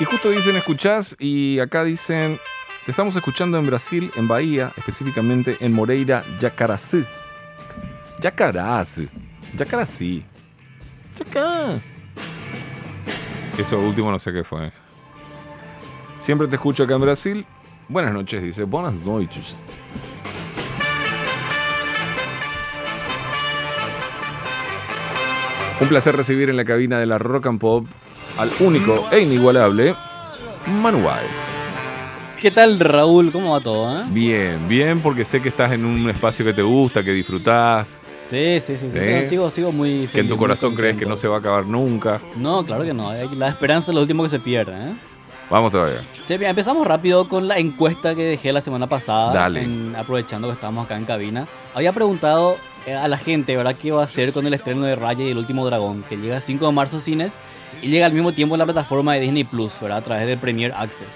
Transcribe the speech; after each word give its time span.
Y 0.00 0.04
justo 0.04 0.30
dicen 0.30 0.56
escuchás 0.56 1.14
y 1.20 1.60
acá 1.60 1.84
dicen, 1.84 2.40
te 2.84 2.90
estamos 2.90 3.14
escuchando 3.14 3.58
en 3.58 3.66
Brasil, 3.66 4.10
en 4.16 4.26
Bahía, 4.26 4.72
específicamente 4.76 5.56
en 5.60 5.72
Moreira, 5.72 6.24
Yacaracú. 6.40 7.04
Yacaracú. 8.20 9.08
Yacarací. 9.56 10.24
Yacá. 11.16 11.80
Eso 13.56 13.78
último 13.78 14.10
no 14.10 14.18
sé 14.18 14.32
qué 14.32 14.42
fue. 14.42 14.72
Siempre 16.18 16.48
te 16.48 16.56
escucho 16.56 16.82
acá 16.82 16.94
en 16.94 17.00
Brasil. 17.00 17.46
Buenas 17.88 18.12
noches, 18.12 18.42
dice. 18.42 18.64
Buenas 18.64 18.94
noches. 19.04 19.56
Un 25.80 25.88
placer 25.88 26.16
recibir 26.16 26.50
en 26.50 26.56
la 26.56 26.64
cabina 26.64 26.98
de 26.98 27.06
la 27.06 27.18
Rock 27.18 27.46
and 27.46 27.60
Pop 27.60 27.86
al 28.38 28.50
único 28.60 29.06
e 29.10 29.20
inigualable 29.22 29.94
Manu 30.66 31.02
Baez. 31.04 31.28
¿Qué 32.40 32.50
tal, 32.50 32.78
Raúl? 32.78 33.32
¿Cómo 33.32 33.52
va 33.52 33.60
todo? 33.60 33.98
eh? 33.98 34.02
Bien, 34.10 34.68
bien, 34.68 35.00
porque 35.00 35.24
sé 35.24 35.40
que 35.40 35.48
estás 35.48 35.72
en 35.72 35.84
un 35.84 36.08
espacio 36.10 36.44
que 36.44 36.52
te 36.52 36.62
gusta, 36.62 37.02
que 37.02 37.12
disfrutás, 37.12 37.88
Sí, 38.28 38.58
sí, 38.60 38.76
sí. 38.78 38.90
sí. 38.90 38.98
No, 38.98 39.24
Sigo, 39.28 39.50
sigo 39.50 39.70
muy 39.72 39.90
feliz. 40.06 40.10
que 40.10 40.20
en 40.20 40.28
tu 40.28 40.36
corazón 40.38 40.74
crees 40.74 40.96
que 40.96 41.04
no 41.06 41.14
se 41.14 41.28
va 41.28 41.36
a 41.36 41.38
acabar 41.40 41.66
nunca. 41.66 42.20
No, 42.36 42.64
claro 42.64 42.82
que 42.82 42.94
no. 42.94 43.12
eh, 43.14 43.28
La 43.36 43.48
esperanza 43.48 43.90
es 43.92 43.94
lo 43.94 44.00
último 44.00 44.22
que 44.22 44.30
se 44.30 44.40
pierde. 44.40 44.72
¿eh? 44.72 44.94
Vamos 45.50 45.70
todavía. 45.70 46.00
Sí, 46.26 46.36
bien, 46.38 46.50
empezamos 46.50 46.86
rápido 46.86 47.28
con 47.28 47.46
la 47.46 47.58
encuesta 47.58 48.14
que 48.14 48.24
dejé 48.24 48.50
la 48.52 48.62
semana 48.62 48.86
pasada. 48.88 49.32
Dale. 49.34 49.62
en- 49.62 49.94
aprovechando 49.94 50.48
que 50.48 50.54
estábamos 50.54 50.86
acá 50.86 50.96
en 50.96 51.04
cabina. 51.04 51.46
Había 51.74 51.92
preguntado 51.92 52.56
eh, 52.86 52.94
a 52.94 53.08
la 53.08 53.18
gente, 53.18 53.56
¿verdad? 53.58 53.76
¿Qué 53.80 53.92
va 53.92 54.00
a 54.00 54.04
hacer 54.06 54.32
con 54.32 54.46
el 54.46 54.54
estreno 54.54 54.82
de 54.82 54.96
Raya 54.96 55.22
y 55.24 55.30
el 55.30 55.38
último 55.38 55.64
dragón? 55.66 56.02
Que 56.08 56.16
llega 56.16 56.36
el 56.36 56.42
5 56.42 56.66
de 56.66 56.72
marzo 56.72 57.00
cines 57.00 57.34
y 57.82 57.88
llega 57.88 58.06
al 58.06 58.12
mismo 58.12 58.32
tiempo 58.32 58.54
en 58.54 58.58
la 58.60 58.64
plataforma 58.64 59.14
de 59.14 59.20
Disney 59.20 59.44
Plus, 59.44 59.80
¿verdad? 59.80 59.98
A 59.98 60.02
través 60.02 60.26
del 60.26 60.38
Premier 60.38 60.72
Access. 60.76 61.08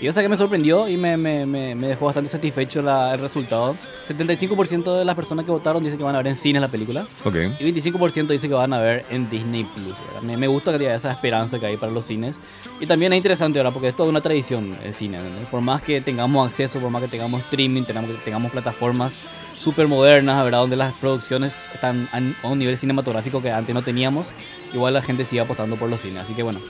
Y 0.00 0.06
eso 0.06 0.20
que 0.20 0.28
me 0.28 0.36
sorprendió 0.36 0.86
y 0.88 0.96
me, 0.96 1.16
me, 1.16 1.44
me, 1.44 1.74
me 1.74 1.88
dejó 1.88 2.04
bastante 2.04 2.30
satisfecho 2.30 2.80
la- 2.82 3.14
el 3.14 3.20
resultado. 3.20 3.74
75% 4.08 4.96
de 4.96 5.04
las 5.04 5.16
personas 5.16 5.44
que 5.44 5.50
votaron 5.50 5.82
dicen 5.82 5.98
que 5.98 6.04
van 6.04 6.14
a 6.14 6.18
ver 6.18 6.28
en 6.28 6.36
cines 6.36 6.62
la 6.62 6.68
película. 6.68 7.06
Ok. 7.24 7.34
Y 7.58 7.64
25% 7.72 8.28
dice 8.28 8.46
que 8.48 8.54
van 8.54 8.72
a 8.72 8.78
ver 8.80 9.04
en 9.10 9.28
Disney 9.28 9.64
Plus. 9.64 9.94
¿verdad? 10.06 10.22
Me, 10.22 10.36
me 10.36 10.46
gusta 10.46 10.70
que 10.78 10.86
haya 10.86 10.94
esa 10.94 11.10
esperanza 11.10 11.58
que 11.58 11.66
hay 11.66 11.76
para 11.76 11.90
los 11.90 12.04
cines. 12.04 12.36
Y 12.80 12.86
también 12.86 13.12
es 13.12 13.16
interesante, 13.16 13.58
¿verdad? 13.58 13.72
Porque 13.72 13.88
es 13.88 13.96
toda 13.96 14.08
una 14.08 14.20
tradición 14.20 14.78
el 14.84 14.94
cine. 14.94 15.18
¿entendés? 15.18 15.46
Por 15.48 15.60
más 15.62 15.82
que 15.82 16.00
tengamos 16.00 16.46
acceso, 16.48 16.78
por 16.78 16.90
más 16.90 17.02
que 17.02 17.08
tengamos 17.08 17.40
streaming, 17.42 17.82
tengamos, 17.82 18.10
tengamos 18.24 18.52
plataformas 18.52 19.12
súper 19.58 19.88
modernas, 19.88 20.44
¿verdad? 20.44 20.60
Donde 20.60 20.76
las 20.76 20.92
producciones 20.92 21.56
están 21.74 22.08
a 22.12 22.46
a 22.46 22.50
un 22.50 22.60
nivel 22.60 22.78
cinematográfico 22.78 23.42
que 23.42 23.50
antes 23.50 23.74
no 23.74 23.82
teníamos. 23.82 24.28
Igual 24.72 24.94
la 24.94 25.02
gente 25.02 25.24
sigue 25.24 25.40
apostando 25.40 25.76
por 25.76 25.88
los 25.88 26.00
cines. 26.00 26.18
Así 26.18 26.34
que 26.34 26.42
bueno, 26.42 26.60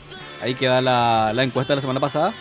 ahí 0.43 0.55
queda 0.55 0.81
la, 0.81 1.33
la 1.35 1.45
encuesta 1.45 1.73
de 1.73 1.77
la 1.77 1.81
semana 1.81 2.01
pasada. 2.01 2.33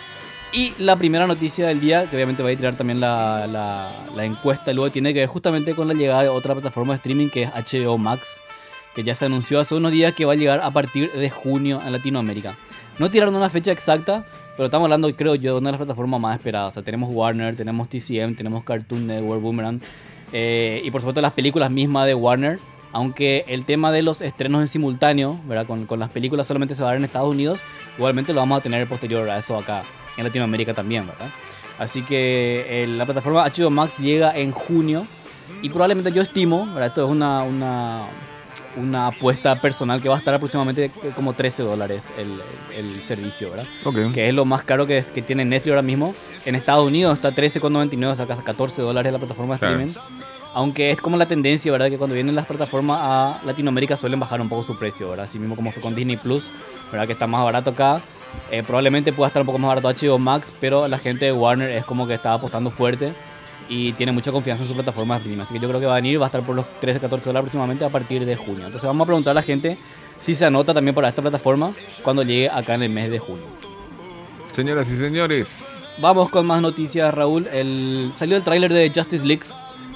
Y 0.52 0.72
la 0.78 0.96
primera 0.96 1.26
noticia 1.26 1.66
del 1.66 1.80
día, 1.80 2.08
que 2.08 2.16
obviamente 2.16 2.42
va 2.42 2.50
a 2.50 2.56
tirar 2.56 2.74
también 2.74 3.00
la, 3.00 3.46
la, 3.46 3.90
la 4.16 4.24
encuesta, 4.24 4.72
luego 4.72 4.90
tiene 4.90 5.12
que 5.12 5.20
ver 5.20 5.28
justamente 5.28 5.74
con 5.74 5.88
la 5.88 5.94
llegada 5.94 6.22
de 6.22 6.28
otra 6.30 6.54
plataforma 6.54 6.94
de 6.94 6.96
streaming 6.96 7.28
que 7.28 7.42
es 7.42 7.50
HBO 7.50 7.98
Max, 7.98 8.40
que 8.94 9.02
ya 9.02 9.14
se 9.14 9.26
anunció 9.26 9.60
hace 9.60 9.74
unos 9.74 9.92
días 9.92 10.14
que 10.14 10.24
va 10.24 10.32
a 10.32 10.36
llegar 10.36 10.60
a 10.60 10.70
partir 10.70 11.12
de 11.12 11.28
junio 11.28 11.82
en 11.84 11.92
Latinoamérica. 11.92 12.56
No 12.98 13.10
tiraron 13.10 13.36
una 13.36 13.50
fecha 13.50 13.72
exacta, 13.72 14.24
pero 14.56 14.66
estamos 14.66 14.86
hablando, 14.86 15.14
creo 15.14 15.34
yo, 15.34 15.52
de 15.52 15.58
una 15.58 15.68
de 15.68 15.72
las 15.72 15.78
plataformas 15.78 16.18
más 16.18 16.36
esperadas. 16.36 16.72
O 16.72 16.74
sea, 16.74 16.82
tenemos 16.82 17.10
Warner, 17.12 17.54
tenemos 17.54 17.88
TCM, 17.88 18.34
tenemos 18.34 18.64
Cartoon 18.64 19.06
Network, 19.06 19.42
Boomerang, 19.42 19.80
eh, 20.32 20.80
y 20.82 20.90
por 20.90 21.02
supuesto 21.02 21.20
las 21.20 21.32
películas 21.32 21.70
mismas 21.70 22.06
de 22.06 22.14
Warner. 22.14 22.58
Aunque 22.92 23.44
el 23.48 23.64
tema 23.64 23.92
de 23.92 24.02
los 24.02 24.22
estrenos 24.22 24.60
en 24.62 24.68
simultáneo, 24.68 25.38
¿verdad? 25.46 25.66
Con, 25.66 25.86
con 25.86 25.98
las 25.98 26.10
películas 26.10 26.46
solamente 26.46 26.74
se 26.74 26.82
va 26.82 26.88
a 26.88 26.92
dar 26.92 26.98
en 26.98 27.04
Estados 27.04 27.28
Unidos, 27.28 27.60
igualmente 27.96 28.32
lo 28.32 28.40
vamos 28.40 28.58
a 28.58 28.62
tener 28.62 28.88
posterior 28.88 29.28
a 29.28 29.38
eso 29.38 29.56
acá 29.58 29.82
en 30.16 30.24
Latinoamérica 30.24 30.74
también, 30.74 31.06
¿verdad? 31.06 31.30
Así 31.78 32.02
que 32.02 32.66
eh, 32.68 32.86
la 32.86 33.04
plataforma 33.04 33.44
HBO 33.44 33.70
Max 33.70 33.98
llega 33.98 34.36
en 34.36 34.50
junio 34.50 35.06
y 35.62 35.68
probablemente 35.68 36.12
yo 36.12 36.22
estimo, 36.22 36.66
¿verdad? 36.66 36.88
Esto 36.88 37.04
es 37.04 37.10
una, 37.10 37.42
una, 37.44 38.06
una 38.76 39.06
apuesta 39.08 39.60
personal 39.60 40.02
que 40.02 40.08
va 40.08 40.16
a 40.16 40.18
estar 40.18 40.34
aproximadamente 40.34 40.90
como 41.14 41.34
13 41.34 41.62
dólares 41.62 42.06
el, 42.18 42.40
el 42.76 43.02
servicio, 43.02 43.50
¿verdad? 43.50 43.66
Ok. 43.84 44.12
Que 44.12 44.28
es 44.28 44.34
lo 44.34 44.44
más 44.44 44.64
caro 44.64 44.86
que, 44.86 45.04
que 45.04 45.22
tiene 45.22 45.44
Netflix 45.44 45.72
ahora 45.72 45.82
mismo. 45.82 46.14
En 46.44 46.54
Estados 46.54 46.86
Unidos 46.86 47.14
está 47.14 47.30
13,99, 47.32 48.12
o 48.12 48.16
sea, 48.16 48.26
casi 48.26 48.42
14 48.42 48.82
dólares 48.82 49.12
la 49.12 49.18
plataforma 49.18 49.54
de 49.54 49.60
Claro. 49.60 49.86
Aunque 50.54 50.90
es 50.90 51.00
como 51.00 51.16
la 51.16 51.26
tendencia, 51.26 51.70
¿verdad? 51.70 51.88
Que 51.90 51.98
cuando 51.98 52.14
vienen 52.14 52.34
las 52.34 52.46
plataformas 52.46 52.98
a 53.00 53.40
Latinoamérica 53.44 53.96
suelen 53.96 54.18
bajar 54.18 54.40
un 54.40 54.48
poco 54.48 54.62
su 54.62 54.78
precio, 54.78 55.10
¿verdad? 55.10 55.26
Así 55.26 55.38
mismo 55.38 55.56
como 55.56 55.72
fue 55.72 55.82
con 55.82 55.94
Disney 55.94 56.16
Plus, 56.16 56.48
¿verdad? 56.90 57.06
Que 57.06 57.12
está 57.12 57.26
más 57.26 57.44
barato 57.44 57.70
acá. 57.70 58.00
Eh, 58.50 58.62
probablemente 58.62 59.12
pueda 59.12 59.28
estar 59.28 59.42
un 59.42 59.46
poco 59.46 59.58
más 59.58 59.68
barato 59.68 59.88
HBO 59.88 60.18
Max, 60.18 60.52
pero 60.60 60.88
la 60.88 60.98
gente 60.98 61.26
de 61.26 61.32
Warner 61.32 61.70
es 61.70 61.84
como 61.84 62.06
que 62.06 62.14
está 62.14 62.34
apostando 62.34 62.70
fuerte 62.70 63.12
y 63.68 63.92
tiene 63.92 64.12
mucha 64.12 64.32
confianza 64.32 64.62
en 64.62 64.68
su 64.68 64.74
plataforma 64.74 65.18
de. 65.18 65.40
Así 65.40 65.54
que 65.54 65.60
yo 65.60 65.68
creo 65.68 65.80
que 65.80 65.86
va 65.86 65.92
a 65.92 65.96
venir, 65.96 66.20
va 66.20 66.26
a 66.26 66.28
estar 66.28 66.42
por 66.42 66.56
los 66.56 66.66
13, 66.80 67.00
14 67.00 67.24
dólares 67.26 67.40
aproximadamente 67.40 67.84
a 67.84 67.90
partir 67.90 68.24
de 68.24 68.36
junio. 68.36 68.66
Entonces 68.66 68.86
vamos 68.86 69.04
a 69.04 69.06
preguntar 69.06 69.32
a 69.32 69.34
la 69.34 69.42
gente 69.42 69.76
si 70.22 70.34
se 70.34 70.44
anota 70.44 70.74
también 70.74 70.94
para 70.94 71.08
esta 71.08 71.22
plataforma 71.22 71.72
cuando 72.02 72.22
llegue 72.22 72.48
acá 72.48 72.74
en 72.74 72.82
el 72.84 72.90
mes 72.90 73.10
de 73.10 73.18
junio. 73.18 73.44
Señoras 74.54 74.90
y 74.90 74.96
señores, 74.96 75.50
Vamos 76.00 76.28
con 76.28 76.46
más 76.46 76.62
noticias, 76.62 77.12
Raúl. 77.12 77.48
El, 77.48 78.12
salió 78.16 78.36
el 78.36 78.44
tráiler 78.44 78.72
de 78.72 78.88
Justice 78.94 79.26
League. 79.26 79.42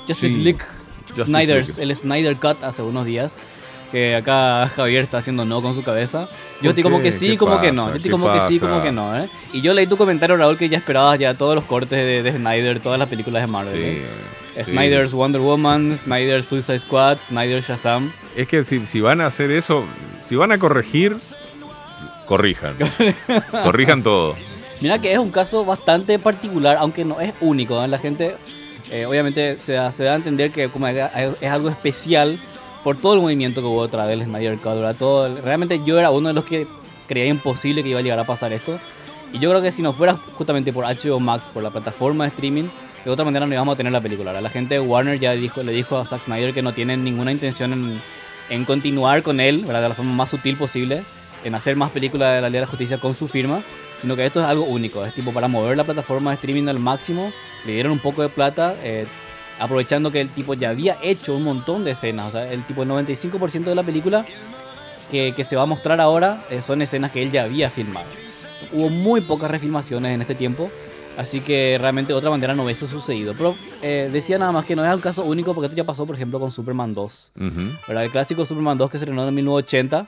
Justice 0.09 0.35
Sí. 0.35 0.41
League. 0.43 0.61
Justice 1.09 1.25
Snyder's, 1.27 1.69
League. 1.79 1.83
el 1.83 1.97
Snyder 1.97 2.37
Cut 2.37 2.63
hace 2.65 2.83
unos 2.83 3.05
días. 3.07 3.39
Que 3.91 4.17
acá 4.17 4.69
Javier 4.77 5.03
está 5.03 5.19
haciendo 5.19 5.45
no 5.45 5.61
con 5.61 5.75
su 5.75 5.83
cabeza. 5.83 6.29
Yo 6.57 6.61
¿Por 6.61 6.67
estoy 6.71 6.83
como 6.85 7.01
que 7.03 7.13
sí, 7.13 7.31
¿Qué 7.31 7.37
como 7.37 7.61
que 7.61 7.73
no. 7.73 7.83
pasa? 7.85 7.91
Yo 7.93 7.97
estoy 7.97 8.09
¿Qué 8.09 8.13
como 8.13 8.33
que 8.33 8.41
sí, 8.49 8.59
pasa? 8.59 8.71
como 8.73 8.83
que 8.83 8.93
no, 8.93 9.19
¿eh? 9.19 9.29
Y 9.53 9.61
yo 9.61 9.75
leí 9.75 9.87
tu 9.87 9.97
comentario, 9.99 10.37
Raúl, 10.37 10.57
que 10.57 10.69
ya 10.69 10.79
esperabas 10.79 11.19
ya 11.19 11.35
todos 11.35 11.55
los 11.55 11.65
cortes 11.65 11.99
de, 11.99 12.23
de 12.23 12.33
Snyder, 12.33 12.81
todas 12.81 12.99
las 12.99 13.09
películas 13.09 13.43
de 13.43 13.53
Marvel. 13.53 13.75
sí, 13.75 13.81
¿eh? 14.57 14.65
sí. 14.65 14.71
Snyder's 14.73 15.13
Wonder 15.13 15.41
Woman, 15.43 15.97
Snyder's 15.99 16.47
Suicide 16.47 16.79
Squad, 16.79 17.19
Snyder 17.19 17.63
Shazam. 17.63 18.13
Es 18.37 18.49
que 18.49 18.65
si, 18.65 18.87
si 18.87 19.01
van 19.01 19.21
a 19.21 19.27
hacer 19.27 19.51
eso, 19.51 19.85
si 20.25 20.37
van 20.37 20.53
a 20.53 20.59
corregir, 20.59 21.17
corrijan. 22.27 22.77
corrijan 23.51 24.03
todo. 24.03 24.37
Mira 24.81 24.99
que 25.01 25.13
es 25.13 25.19
un 25.19 25.31
caso 25.31 25.65
bastante 25.65 26.19
particular, 26.19 26.77
aunque 26.81 27.05
no 27.05 27.21
es 27.21 27.33
único. 27.41 27.83
¿eh? 27.85 27.89
La 27.89 27.99
gente, 27.99 28.37
eh, 28.93 29.07
obviamente, 29.07 29.59
se 29.59 29.73
da, 29.73 29.91
se 29.91 30.07
a 30.07 30.15
entender 30.15 30.53
que 30.53 30.69
como 30.69 30.87
es 30.87 31.51
algo 31.51 31.71
especial 31.71 32.39
por 32.85 33.01
todo 33.01 33.15
el 33.15 33.21
movimiento 33.21 33.63
que 33.63 33.67
hubo 33.67 33.85
detrás 33.85 34.07
del 34.07 34.23
Snyder 34.23 34.59
Cut. 34.59 34.99
Todo, 34.99 35.35
realmente 35.41 35.81
yo 35.85 35.99
era 35.99 36.11
uno 36.11 36.29
de 36.29 36.35
los 36.35 36.45
que 36.45 36.67
creía 37.09 37.27
imposible 37.27 37.83
que 37.83 37.89
iba 37.89 38.01
a 38.01 38.03
llegar 38.03 38.19
a 38.19 38.25
pasar 38.25 38.53
esto. 38.53 38.79
Y 39.33 39.39
yo 39.39 39.49
creo 39.49 39.63
que 39.63 39.71
si 39.71 39.81
no 39.81 39.95
fuera 39.95 40.15
justamente 40.37 40.75
por 40.75 40.85
HBO 40.85 41.21
Max, 41.21 41.49
por 41.55 41.63
la 41.63 41.71
plataforma 41.71 42.25
de 42.25 42.31
streaming, 42.31 42.65
de 43.03 43.11
otra 43.11 43.25
manera 43.25 43.47
no 43.47 43.55
íbamos 43.55 43.73
a 43.73 43.77
tener 43.77 43.93
la 43.93 44.01
película. 44.03 44.31
¿verdad? 44.31 44.43
La 44.43 44.51
gente 44.51 44.75
de 44.75 44.81
Warner 44.81 45.19
ya 45.19 45.33
le 45.33 45.73
dijo 45.73 45.97
a 45.97 46.05
Zack 46.05 46.25
Snyder 46.25 46.53
que 46.53 46.61
no 46.61 46.75
tienen 46.75 47.03
ninguna 47.03 47.33
intención 47.33 47.73
en, 47.73 48.03
en 48.51 48.65
continuar 48.67 49.23
con 49.23 49.41
él, 49.41 49.67
de 49.67 49.73
la 49.73 49.95
forma 49.95 50.13
más 50.13 50.29
sutil 50.29 50.59
posible, 50.59 51.03
en 51.45 51.55
hacer 51.55 51.77
más 51.77 51.91
películas 51.91 52.35
de 52.35 52.41
la 52.41 52.49
Liga 52.49 52.61
de 52.61 52.67
la 52.67 52.71
Justicia 52.71 52.99
con 52.99 53.15
su 53.15 53.29
firma, 53.29 53.63
sino 53.99 54.17
que 54.17 54.25
esto 54.27 54.41
es 54.41 54.47
algo 54.47 54.65
único. 54.65 55.05
Es 55.05 55.15
tipo 55.15 55.33
para 55.33 55.49
mover 55.49 55.77
la 55.77 55.85
plataforma 55.85 56.31
de 56.31 56.37
streaming 56.37 56.69
al 56.69 56.79
máximo, 56.79 57.33
le 57.67 57.73
dieron 57.73 57.93
un 57.93 57.99
poco 57.99 58.23
de 58.23 58.29
plata, 58.29 58.77
eh, 58.83 59.07
aprovechando 59.59 60.11
que 60.11 60.21
el 60.21 60.31
tipo 60.31 60.55
ya 60.55 60.71
había 60.71 60.97
hecho 61.03 61.37
un 61.37 61.45
montón 61.45 61.85
de 61.85 61.93
escenas. 61.93 62.29
O 62.29 62.31
sea, 62.33 62.53
el 62.53 62.65
tipo, 62.67 62.83
el 62.83 62.89
95% 62.89 63.65
de 63.65 63.75
la 63.75 63.83
película 63.83 64.25
que, 65.11 65.33
que 65.35 65.45
se 65.45 65.57
va 65.57 65.63
a 65.63 65.67
mostrar 65.67 66.01
ahora 66.01 66.45
eh, 66.51 66.63
son 66.63 66.83
escenas 66.83 67.11
que 67.11 67.23
él 67.23 67.31
ya 67.31 67.45
había 67.45 67.71
filmado. 67.71 68.07
Hubo 68.73 68.89
muy 68.89 69.21
pocas 69.21 69.51
refilmaciones 69.51 70.15
en 70.15 70.23
este 70.23 70.35
tiempo. 70.35 70.71
Así 71.17 71.41
que 71.41 71.77
realmente 71.79 72.13
de 72.13 72.19
otra 72.19 72.31
manera 72.31 72.55
no 72.55 72.65
hubiese 72.65 72.87
sucedido. 72.87 73.35
Pero 73.37 73.55
eh, 73.83 74.09
decía 74.13 74.39
nada 74.39 74.53
más 74.53 74.65
que 74.65 74.75
no 74.75 74.85
es 74.85 74.95
un 74.95 75.01
caso 75.01 75.25
único 75.25 75.55
porque 75.55 75.67
esto 75.67 75.77
ya 75.77 75.85
pasó, 75.85 76.07
por 76.07 76.17
ejemplo, 76.17 76.41
con 76.41 76.51
Superman 76.51 76.95
2. 76.95 77.33
Ujú. 77.37 77.61
¿verdad? 77.87 78.05
El 78.05 78.11
clásico 78.11 78.47
Superman 78.47 78.79
2 78.79 78.91
que 78.91 78.99
se 78.99 79.05
estrenó 79.05 79.29
en 79.29 79.35
1980, 79.35 80.07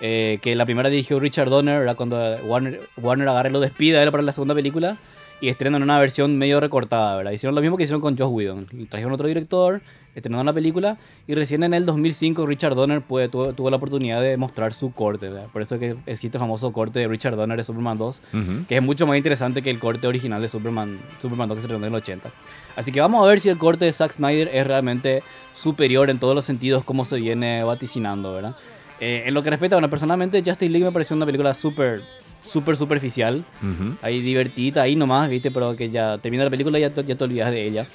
eh, 0.00 0.38
que 0.42 0.54
la 0.56 0.64
primera 0.64 0.88
dirigió 0.88 1.20
Richard 1.20 1.50
Donner, 1.50 1.80
¿verdad? 1.80 1.96
cuando 1.96 2.16
Warner, 2.44 2.80
Warner 2.96 3.28
agarra 3.28 3.48
y 3.48 3.52
lo 3.52 3.60
despide 3.60 3.98
a 3.98 4.02
él 4.02 4.10
para 4.10 4.22
la 4.22 4.32
segunda 4.32 4.54
película 4.54 4.98
y 5.42 5.48
estrenan 5.48 5.82
una 5.82 5.98
versión 5.98 6.36
medio 6.36 6.60
recortada, 6.60 7.16
¿verdad? 7.16 7.32
Hicieron 7.32 7.54
lo 7.54 7.60
mismo 7.62 7.76
que 7.78 7.84
hicieron 7.84 8.02
con 8.02 8.16
Joss 8.16 8.28
Whedon. 8.30 8.66
Trajeron 8.90 9.12
otro 9.14 9.26
director, 9.26 9.80
estrenaron 10.14 10.44
la 10.44 10.52
película 10.52 10.98
y 11.26 11.34
recién 11.34 11.62
en 11.62 11.72
el 11.72 11.86
2005 11.86 12.44
Richard 12.44 12.74
Donner 12.74 13.00
puede, 13.00 13.30
tuvo, 13.30 13.54
tuvo 13.54 13.70
la 13.70 13.76
oportunidad 13.76 14.20
de 14.20 14.36
mostrar 14.36 14.74
su 14.74 14.92
corte, 14.92 15.30
¿verdad? 15.30 15.46
Por 15.50 15.62
eso 15.62 15.78
que 15.78 15.96
existe 16.04 16.36
el 16.36 16.40
famoso 16.40 16.70
corte 16.74 16.98
de 16.98 17.08
Richard 17.08 17.36
Donner 17.36 17.56
de 17.56 17.64
Superman 17.64 17.96
2, 17.96 18.20
Ujú. 18.34 18.66
que 18.68 18.76
es 18.76 18.82
mucho 18.82 19.06
más 19.06 19.16
interesante 19.16 19.62
que 19.62 19.70
el 19.70 19.78
corte 19.78 20.06
original 20.06 20.42
de 20.42 20.48
Superman, 20.50 21.00
Superman 21.22 21.48
2 21.48 21.56
que 21.56 21.60
se 21.62 21.66
estrenó 21.68 21.86
en 21.86 21.92
el 21.94 21.96
80. 21.98 22.30
Así 22.76 22.92
que 22.92 23.00
vamos 23.00 23.24
a 23.24 23.26
ver 23.26 23.40
si 23.40 23.48
el 23.48 23.56
corte 23.56 23.86
de 23.86 23.94
Zack 23.94 24.12
Snyder 24.12 24.50
es 24.52 24.66
realmente 24.66 25.22
superior 25.52 26.10
en 26.10 26.18
todos 26.18 26.34
los 26.34 26.44
sentidos 26.44 26.84
como 26.84 27.06
se 27.06 27.16
viene 27.16 27.64
vaticinando, 27.64 28.34
¿verdad? 28.34 28.54
Eh, 29.00 29.24
en 29.26 29.34
lo 29.34 29.42
que 29.42 29.50
respecta, 29.50 29.76
bueno, 29.76 29.88
personalmente 29.90 30.42
Justice 30.44 30.68
League 30.70 30.84
me 30.84 30.92
pareció 30.92 31.16
una 31.16 31.24
película 31.26 31.54
súper, 31.54 32.02
súper 32.42 32.76
superficial. 32.76 33.44
Ujú. 33.62 33.96
Ahí 34.02 34.20
divertida, 34.20 34.82
ahí 34.82 34.94
nomás, 34.96 35.28
¿viste? 35.30 35.50
Pero 35.50 35.74
que 35.74 35.90
ya 35.90 36.18
termina 36.18 36.44
la 36.44 36.50
película 36.50 36.78
y 36.78 36.82
ya 36.82 36.90
te, 36.92 37.02
ya 37.04 37.16
te 37.16 37.24
olvidas 37.24 37.50
de 37.50 37.66
ella. 37.66 37.86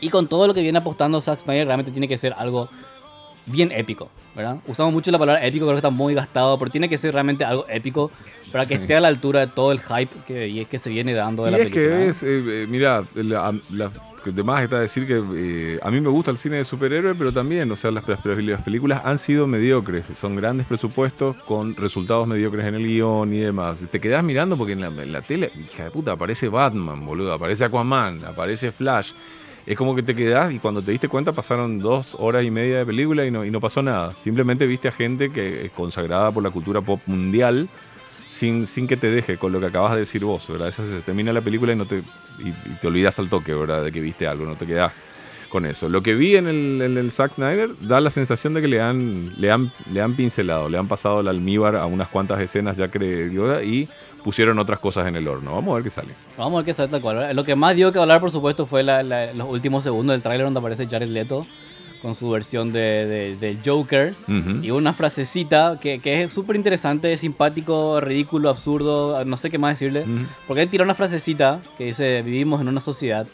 Y 0.00 0.10
con 0.10 0.26
todo 0.26 0.46
lo 0.46 0.54
que 0.54 0.60
viene 0.62 0.78
apostando 0.78 1.20
Zack 1.20 1.40
Snyder, 1.40 1.66
realmente 1.66 1.92
tiene 1.92 2.08
que 2.08 2.16
ser 2.16 2.34
algo 2.36 2.68
bien 3.46 3.72
épico, 3.72 4.08
¿verdad? 4.36 4.58
Usamos 4.66 4.92
mucho 4.92 5.10
la 5.10 5.18
palabra 5.18 5.44
épico, 5.46 5.64
creo 5.64 5.74
que 5.74 5.78
está 5.78 5.90
muy 5.90 6.14
gastado, 6.14 6.58
pero 6.58 6.70
tiene 6.70 6.88
que 6.88 6.98
ser 6.98 7.12
realmente 7.12 7.44
algo 7.44 7.66
épico 7.68 8.10
para 8.52 8.66
que 8.66 8.76
Sí. 8.76 8.82
esté 8.82 8.96
a 8.96 9.00
la 9.00 9.08
altura 9.08 9.40
de 9.40 9.46
todo 9.48 9.72
el 9.72 9.80
hype 9.80 10.10
que, 10.26 10.46
y 10.48 10.60
es 10.60 10.68
que 10.68 10.78
se 10.78 10.90
viene 10.90 11.12
dando 11.14 11.44
de 11.44 11.48
Y 11.48 11.52
la 11.52 11.58
es 11.58 11.68
película. 11.70 11.96
que 11.98 12.08
es, 12.08 12.22
eh, 12.22 12.26
eh, 12.62 12.66
mira, 12.68 13.04
la, 13.14 13.52
la- 13.72 13.90
de 14.24 14.42
más 14.42 14.62
está 14.62 14.78
decir 14.78 15.06
que 15.06 15.22
eh, 15.34 15.78
a 15.82 15.90
mí 15.90 16.00
me 16.00 16.08
gusta 16.08 16.30
el 16.30 16.38
cine 16.38 16.56
de 16.56 16.64
superhéroes, 16.64 17.16
pero 17.18 17.32
también, 17.32 17.70
o 17.72 17.76
sea, 17.76 17.90
las, 17.90 18.06
las- 18.06 18.24
las 18.24 18.62
películas 18.62 19.02
han 19.04 19.18
sido 19.18 19.46
mediocres, 19.46 20.04
son 20.18 20.36
grandes 20.36 20.66
presupuestos 20.66 21.36
con 21.38 21.74
resultados 21.76 22.28
mediocres 22.28 22.66
en 22.66 22.74
el 22.76 22.86
guion 22.86 23.32
y 23.34 23.38
demás. 23.38 23.84
Te 23.90 24.00
quedas 24.00 24.22
mirando 24.22 24.56
porque 24.56 24.72
en 24.74 24.80
la, 24.80 24.86
en 24.88 25.12
la 25.12 25.22
tele, 25.22 25.50
hija 25.58 25.84
de 25.84 25.90
puta, 25.90 26.12
aparece 26.12 26.48
Batman, 26.48 27.04
boludo, 27.04 27.32
aparece 27.32 27.64
Aquaman, 27.64 28.24
aparece 28.24 28.70
Flash. 28.72 29.12
Es 29.64 29.76
como 29.76 29.94
que 29.94 30.02
te 30.02 30.14
quedás 30.14 30.52
y 30.52 30.58
cuando 30.58 30.82
te 30.82 30.90
diste 30.90 31.08
cuenta 31.08 31.30
pasaron 31.32 31.78
dos 31.78 32.16
horas 32.18 32.44
y 32.44 32.50
media 32.50 32.78
de 32.78 32.86
película 32.86 33.24
y 33.24 33.30
no, 33.30 33.44
y 33.44 33.50
no 33.50 33.60
pasó 33.60 33.80
nada. 33.82 34.12
Simplemente 34.22 34.66
viste 34.66 34.88
a 34.88 34.92
gente 34.92 35.30
que 35.30 35.64
es 35.66 35.70
consagrada 35.72 36.32
por 36.32 36.42
la 36.42 36.50
cultura 36.50 36.80
pop 36.80 37.00
mundial 37.06 37.68
sin, 38.32 38.66
sin 38.66 38.88
que 38.88 38.96
te 38.96 39.10
deje 39.10 39.36
con 39.36 39.52
lo 39.52 39.60
que 39.60 39.66
acabas 39.66 39.92
de 39.92 40.00
decir 40.00 40.24
vos, 40.24 40.46
¿verdad? 40.48 40.68
Esa 40.68 40.84
se 40.86 41.00
termina 41.02 41.32
la 41.32 41.42
película 41.42 41.72
y 41.72 41.76
no 41.76 41.84
te, 41.86 41.98
y, 42.38 42.50
te 42.80 42.86
olvidas 42.86 43.18
al 43.18 43.28
toque, 43.28 43.52
¿verdad? 43.54 43.84
De 43.84 43.92
que 43.92 44.00
viste 44.00 44.26
algo, 44.26 44.46
no 44.46 44.56
te 44.56 44.66
quedás 44.66 44.94
con 45.50 45.66
eso. 45.66 45.88
Lo 45.90 46.00
que 46.02 46.14
vi 46.14 46.36
en 46.36 46.46
el, 46.48 46.80
el 46.96 47.12
Zack 47.12 47.34
Snyder 47.34 47.70
da 47.82 48.00
la 48.00 48.08
sensación 48.10 48.54
de 48.54 48.62
que 48.62 48.68
le 48.68 48.80
han, 48.80 49.38
le 49.38 49.50
han, 49.52 49.70
le 49.92 50.00
han 50.00 50.14
pincelado, 50.14 50.70
le 50.70 50.78
han 50.78 50.88
pasado 50.88 51.20
el 51.20 51.28
almíbar 51.28 51.76
a 51.76 51.84
unas 51.84 52.08
cuantas 52.08 52.40
escenas 52.40 52.76
ya 52.78 52.88
creadas 52.88 53.62
y 53.64 53.86
pusieron 54.24 54.58
otras 54.58 54.78
cosas 54.78 55.06
en 55.08 55.16
el 55.16 55.28
horno. 55.28 55.54
Vamos 55.54 55.72
a 55.72 55.74
ver 55.74 55.84
qué 55.84 55.90
sale. 55.90 56.14
Vamos 56.38 56.54
a 56.54 56.56
ver 56.58 56.64
qué 56.64 56.72
sale 56.72 56.88
tal 56.90 57.02
cual. 57.02 57.36
Lo 57.36 57.44
que 57.44 57.54
más 57.54 57.76
dio 57.76 57.92
que 57.92 57.98
hablar, 57.98 58.20
por 58.20 58.30
supuesto, 58.30 58.64
fue 58.64 58.82
la- 58.82 59.02
la- 59.02 59.34
los 59.34 59.46
últimos 59.48 59.84
segundos 59.84 60.14
del 60.14 60.22
tráiler 60.22 60.46
donde 60.46 60.58
aparece 60.60 60.86
Jared 60.88 61.08
Leto 61.08 61.46
con 62.02 62.14
su 62.16 62.28
versión 62.30 62.72
de, 62.72 63.06
de- 63.06 63.36
de 63.36 63.58
Joker. 63.64 64.14
Y 64.62 64.70
una 64.72 64.92
frasecita 64.92 65.78
que, 65.80 66.00
que 66.00 66.24
es 66.24 66.32
súper 66.32 66.56
interesante, 66.56 67.16
simpático, 67.16 68.00
ridículo, 68.00 68.50
absurdo, 68.50 69.24
no 69.24 69.36
sé 69.36 69.48
qué 69.50 69.58
más 69.58 69.78
decirle. 69.78 70.04
Porque 70.48 70.62
él 70.62 70.68
tiró 70.68 70.82
una 70.84 70.94
frasecita 70.94 71.60
que 71.78 71.84
dice, 71.84 72.22
vivimos 72.22 72.60
en 72.60 72.68
una 72.68 72.80
sociedad, 72.80 73.26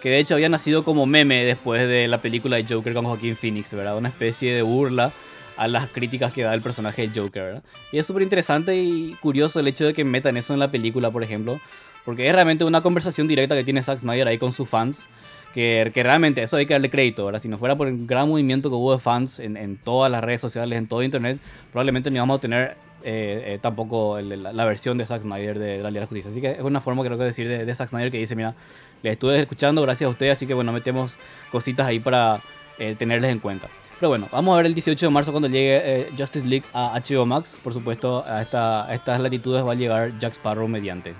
que 0.00 0.08
de 0.08 0.18
hecho 0.18 0.34
había 0.34 0.48
nacido 0.48 0.84
como 0.84 1.04
meme 1.06 1.44
después 1.44 1.86
de 1.86 2.08
la 2.08 2.18
película 2.22 2.56
de 2.56 2.64
Joker 2.66 2.94
con 2.94 3.04
Joaquín 3.04 3.36
Phoenix, 3.36 3.74
¿verdad? 3.74 3.98
Una 3.98 4.08
especie 4.08 4.54
de 4.54 4.62
burla 4.62 5.12
a 5.56 5.68
las 5.68 5.88
críticas 5.88 6.32
que 6.32 6.42
da 6.42 6.52
el 6.54 6.62
personaje 6.62 7.06
de 7.06 7.20
Joker, 7.20 7.42
¿verdad? 7.42 7.62
Y 7.92 7.98
es 7.98 8.06
súper 8.06 8.22
interesante 8.22 8.74
y 8.76 9.16
curioso 9.20 9.60
el 9.60 9.68
hecho 9.68 9.84
de 9.84 9.92
que 9.94 10.02
metan 10.02 10.36
eso 10.36 10.52
en 10.54 10.58
la 10.60 10.70
película, 10.70 11.10
por 11.10 11.22
ejemplo, 11.22 11.60
porque 12.04 12.26
es 12.26 12.34
realmente 12.34 12.64
una 12.64 12.80
conversación 12.80 13.28
directa 13.28 13.54
que 13.54 13.64
tiene 13.64 13.82
Zack 13.82 13.98
Snyder 14.00 14.26
ahí 14.28 14.38
con 14.38 14.52
sus 14.52 14.68
fans. 14.68 15.06
Que, 15.54 15.90
que 15.94 16.02
realmente 16.02 16.42
eso 16.42 16.56
hay 16.56 16.66
que 16.66 16.74
darle 16.74 16.90
crédito, 16.90 17.24
¿verdad? 17.24 17.40
Si 17.40 17.46
no 17.48 17.58
fuera 17.58 17.76
por 17.76 17.86
el 17.86 18.06
gran 18.06 18.28
movimiento 18.28 18.68
que 18.70 18.74
hubo 18.76 18.92
de 18.92 18.98
fans 18.98 19.38
en, 19.38 19.56
en 19.56 19.76
todas 19.76 20.10
las 20.10 20.22
redes 20.24 20.40
sociales, 20.40 20.76
en 20.76 20.88
todo 20.88 21.02
internet, 21.04 21.38
probablemente 21.70 22.10
no 22.10 22.16
íbamos 22.16 22.38
a 22.38 22.40
tener 22.40 22.76
eh, 23.04 23.42
eh, 23.54 23.58
tampoco 23.62 24.18
el- 24.18 24.42
la, 24.42 24.52
la 24.52 24.64
versión 24.64 24.98
de 24.98 25.06
Zack 25.06 25.22
Snyder 25.22 25.58
de, 25.58 25.76
de 25.76 25.82
la 25.84 25.90
Liga 25.90 26.00
de 26.00 26.06
la 26.06 26.06
Justicia. 26.08 26.30
Así 26.32 26.40
que 26.40 26.50
es 26.50 26.60
una 26.62 26.80
forma, 26.80 27.04
creo 27.04 27.16
que 27.16 27.24
decir, 27.24 27.46
de, 27.46 27.64
de 27.64 27.74
Zack 27.74 27.88
Snyder 27.90 28.10
que 28.10 28.18
dice, 28.18 28.34
mira, 28.34 28.54
les 29.02 29.12
estuve 29.12 29.38
escuchando 29.38 29.80
gracias 29.82 30.08
a 30.08 30.10
ustedes, 30.10 30.36
así 30.36 30.46
que 30.46 30.54
bueno, 30.54 30.72
metemos 30.72 31.16
cositas 31.52 31.86
ahí 31.86 32.00
para 32.00 32.40
eh, 32.78 32.96
tenerles 32.98 33.30
en 33.30 33.38
cuenta. 33.38 33.68
Pero 34.00 34.08
bueno, 34.08 34.28
vamos 34.32 34.54
a 34.54 34.56
ver 34.56 34.66
el 34.66 34.74
18 34.74 35.06
de 35.06 35.10
marzo 35.12 35.30
cuando 35.30 35.48
llegue 35.48 35.80
eh, 35.84 36.08
Justice 36.18 36.44
League 36.46 36.64
a 36.72 36.98
HBO 37.00 37.26
Max. 37.26 37.60
Por 37.62 37.72
supuesto, 37.72 38.24
a, 38.26 38.42
esta, 38.42 38.86
a 38.88 38.92
estas 38.94 39.20
latitudes 39.20 39.64
va 39.64 39.70
a 39.70 39.76
llegar 39.76 40.18
Jack 40.18 40.32
Sparrow 40.32 40.66
mediante. 40.66 41.14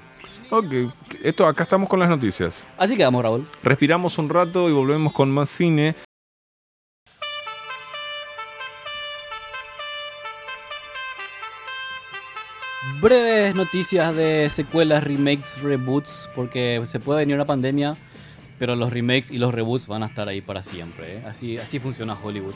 Ok, 0.50 0.92
esto, 1.22 1.46
acá 1.46 1.64
estamos 1.64 1.88
con 1.88 1.98
las 1.98 2.08
noticias. 2.08 2.66
Así 2.76 2.96
que 2.96 3.04
vamos, 3.04 3.22
Raúl. 3.22 3.46
Respiramos 3.62 4.18
un 4.18 4.28
rato 4.28 4.68
y 4.68 4.72
volvemos 4.72 5.12
con 5.12 5.30
más 5.30 5.48
cine. 5.48 5.94
Breves 13.00 13.54
noticias 13.54 14.14
de 14.14 14.48
secuelas, 14.50 15.02
remakes, 15.04 15.60
reboots, 15.62 16.28
porque 16.34 16.82
se 16.84 17.00
puede 17.00 17.20
venir 17.20 17.34
una 17.34 17.44
pandemia, 17.44 17.96
pero 18.58 18.76
los 18.76 18.92
remakes 18.92 19.30
y 19.30 19.38
los 19.38 19.52
reboots 19.52 19.86
van 19.86 20.02
a 20.02 20.06
estar 20.06 20.28
ahí 20.28 20.40
para 20.40 20.62
siempre. 20.62 21.16
¿eh? 21.16 21.24
Así, 21.26 21.58
así 21.58 21.78
funciona 21.78 22.16
Hollywood. 22.22 22.54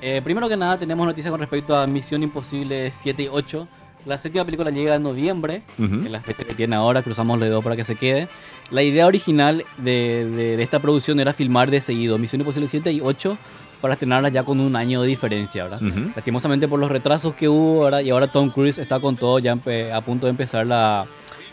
Eh, 0.00 0.20
primero 0.22 0.48
que 0.48 0.56
nada, 0.56 0.78
tenemos 0.78 1.06
noticias 1.06 1.30
con 1.30 1.40
respecto 1.40 1.76
a 1.76 1.86
Misión 1.86 2.22
Imposible 2.22 2.92
7 2.92 3.24
y 3.24 3.28
8. 3.28 3.68
La 4.08 4.16
séptima 4.18 4.44
película 4.44 4.70
llega 4.70 4.94
en 4.94 5.02
noviembre, 5.02 5.62
Ujú. 5.78 5.94
en 6.06 6.10
la 6.12 6.20
fecha 6.20 6.44
que 6.44 6.54
tiene 6.54 6.74
ahora, 6.76 7.02
cruzamos 7.02 7.38
los 7.38 7.46
dedos 7.48 7.62
para 7.62 7.76
que 7.76 7.84
se 7.84 7.94
quede. 7.94 8.28
La 8.70 8.82
idea 8.82 9.06
original 9.06 9.64
de, 9.76 10.26
de- 10.34 10.56
de 10.56 10.62
esta 10.62 10.80
producción 10.80 11.20
era 11.20 11.32
filmar 11.34 11.70
de 11.70 11.80
seguido 11.82 12.16
Misión 12.16 12.40
Imposible 12.40 12.68
7 12.68 12.90
y 12.90 13.00
8 13.02 13.36
para 13.82 13.92
estrenarlas 13.94 14.32
ya 14.32 14.42
con 14.44 14.60
un 14.60 14.74
año 14.76 15.02
de 15.02 15.08
diferencia, 15.08 15.64
¿verdad? 15.64 15.82
Ujú. 15.82 16.10
Lastimosamente 16.16 16.66
por 16.66 16.80
los 16.80 16.90
retrasos 16.90 17.34
que 17.34 17.48
hubo 17.48 17.82
ahora 17.84 18.00
y 18.02 18.10
ahora 18.10 18.26
Tom 18.28 18.50
Cruise 18.50 18.78
está 18.78 18.98
con 18.98 19.16
todo 19.16 19.38
ya 19.38 19.54
empe- 19.54 19.92
a 19.92 20.00
punto 20.00 20.26
de 20.26 20.30
empezar 20.30 20.66
la 20.66 21.06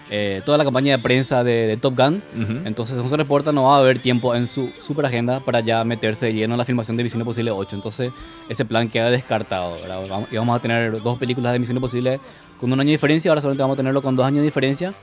eh, 0.09 0.41
toda 0.45 0.57
la 0.57 0.63
campaña 0.63 0.97
de 0.97 1.01
prensa 1.03 1.43
de, 1.43 1.67
de 1.67 1.77
Top 1.77 1.95
Gun. 1.97 2.21
Ujú. 2.39 2.53
Entonces, 2.65 2.95
según 2.95 3.09
se 3.09 3.17
reporta, 3.17 3.51
no 3.51 3.63
va 3.65 3.77
a 3.77 3.79
haber 3.79 3.99
tiempo 3.99 4.35
en 4.35 4.47
su 4.47 4.69
super 4.81 5.05
agenda 5.05 5.39
para 5.39 5.61
ya 5.61 5.83
meterse 5.83 6.31
lleno 6.33 6.53
en 6.53 6.57
la 6.59 6.65
filmación 6.65 6.95
de 6.97 7.03
Misión 7.03 7.21
Imposible 7.21 7.51
8. 7.51 7.75
Entonces, 7.75 8.11
ese 8.49 8.65
plan 8.65 8.89
queda 8.89 9.09
descartado. 9.09 9.77
Vamos- 10.09 10.29
Y 10.31 10.37
vamos 10.37 10.55
a 10.57 10.61
tener 10.61 11.01
dos 11.01 11.17
películas 11.17 11.53
de 11.53 11.59
Misión 11.59 11.77
Imposible 11.77 12.19
con 12.59 12.71
un 12.71 12.79
año 12.79 12.87
de 12.89 12.93
diferencia. 12.93 13.31
Ahora 13.31 13.41
solamente 13.41 13.63
vamos 13.63 13.75
a 13.75 13.77
tenerlo 13.77 14.01
con 14.01 14.15
dos 14.15 14.25
años 14.25 14.39
de 14.39 14.45
diferencia. 14.45 14.93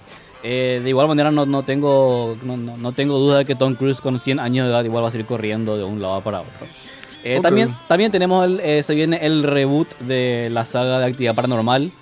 Eh, 0.45 0.81
de 0.83 0.89
igual 0.89 1.07
manera, 1.07 1.31
no, 1.31 1.47
no 1.47 1.63
tengo, 1.63 2.37
no, 2.45 2.57
no- 2.57 2.77
no 2.77 2.93
tengo 2.93 3.17
duda 3.19 3.39
de 3.39 3.45
que 3.45 3.55
Tom 3.55 3.75
Cruise 3.77 4.01
con 4.01 4.19
100 4.19 4.41
años 4.41 4.67
de 4.67 4.73
edad 4.73 4.85
igual 4.85 5.05
va 5.05 5.09
a 5.09 5.13
seguir 5.13 5.27
corriendo 5.27 5.77
de 5.77 5.85
un 5.85 6.03
lado 6.03 6.21
para 6.21 6.41
otro. 6.41 6.67
Eh, 7.25 7.37
Ok. 7.37 7.43
también, 7.45 7.75
también 7.87 8.11
tenemos 8.11 8.45
el, 8.45 8.59
eh, 8.59 8.83
se 8.83 8.95
viene 8.95 9.19
el 9.25 9.45
reboot 9.45 9.97
de 10.01 10.49
la 10.51 10.65
saga 10.65 10.99
de 10.99 11.07
Actividad 11.07 11.37
Paranormal. 11.37 11.93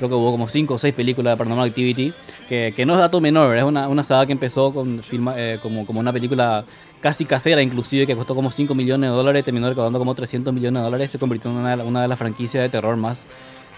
Creo 0.00 0.08
que 0.08 0.16
hubo 0.16 0.30
como 0.32 0.48
5 0.48 0.74
o 0.74 0.78
6 0.78 0.94
películas 0.94 1.32
de 1.34 1.36
Paranormal 1.36 1.68
Activity, 1.68 2.12
que, 2.48 2.72
que 2.74 2.86
no 2.86 2.94
es 2.94 2.98
dato 2.98 3.20
menor, 3.20 3.56
es 3.56 3.64
una, 3.64 3.86
una 3.86 4.02
saga 4.02 4.24
que 4.26 4.32
empezó 4.32 4.72
con 4.72 5.02
filma- 5.02 5.34
eh, 5.36 5.58
como, 5.62 5.84
como 5.86 6.00
una 6.00 6.10
película 6.12 6.64
casi 7.02 7.24
casera, 7.26 7.60
inclusive, 7.62 8.06
que 8.06 8.16
costó 8.16 8.34
como 8.34 8.50
5 8.50 8.74
millones 8.74 9.10
de 9.10 9.16
dólares, 9.16 9.44
terminó 9.44 9.68
recaudando 9.68 9.98
como 9.98 10.14
300 10.14 10.52
millones 10.54 10.80
de 10.80 10.84
dólares, 10.84 11.10
se 11.10 11.18
convirtió 11.18 11.50
en 11.50 11.58
una, 11.58 11.76
de 11.76 11.82
una 11.82 12.02
de 12.02 12.08
las 12.08 12.18
franquicias 12.18 12.62
de 12.62 12.68
terror 12.70 12.96
más, 12.96 13.26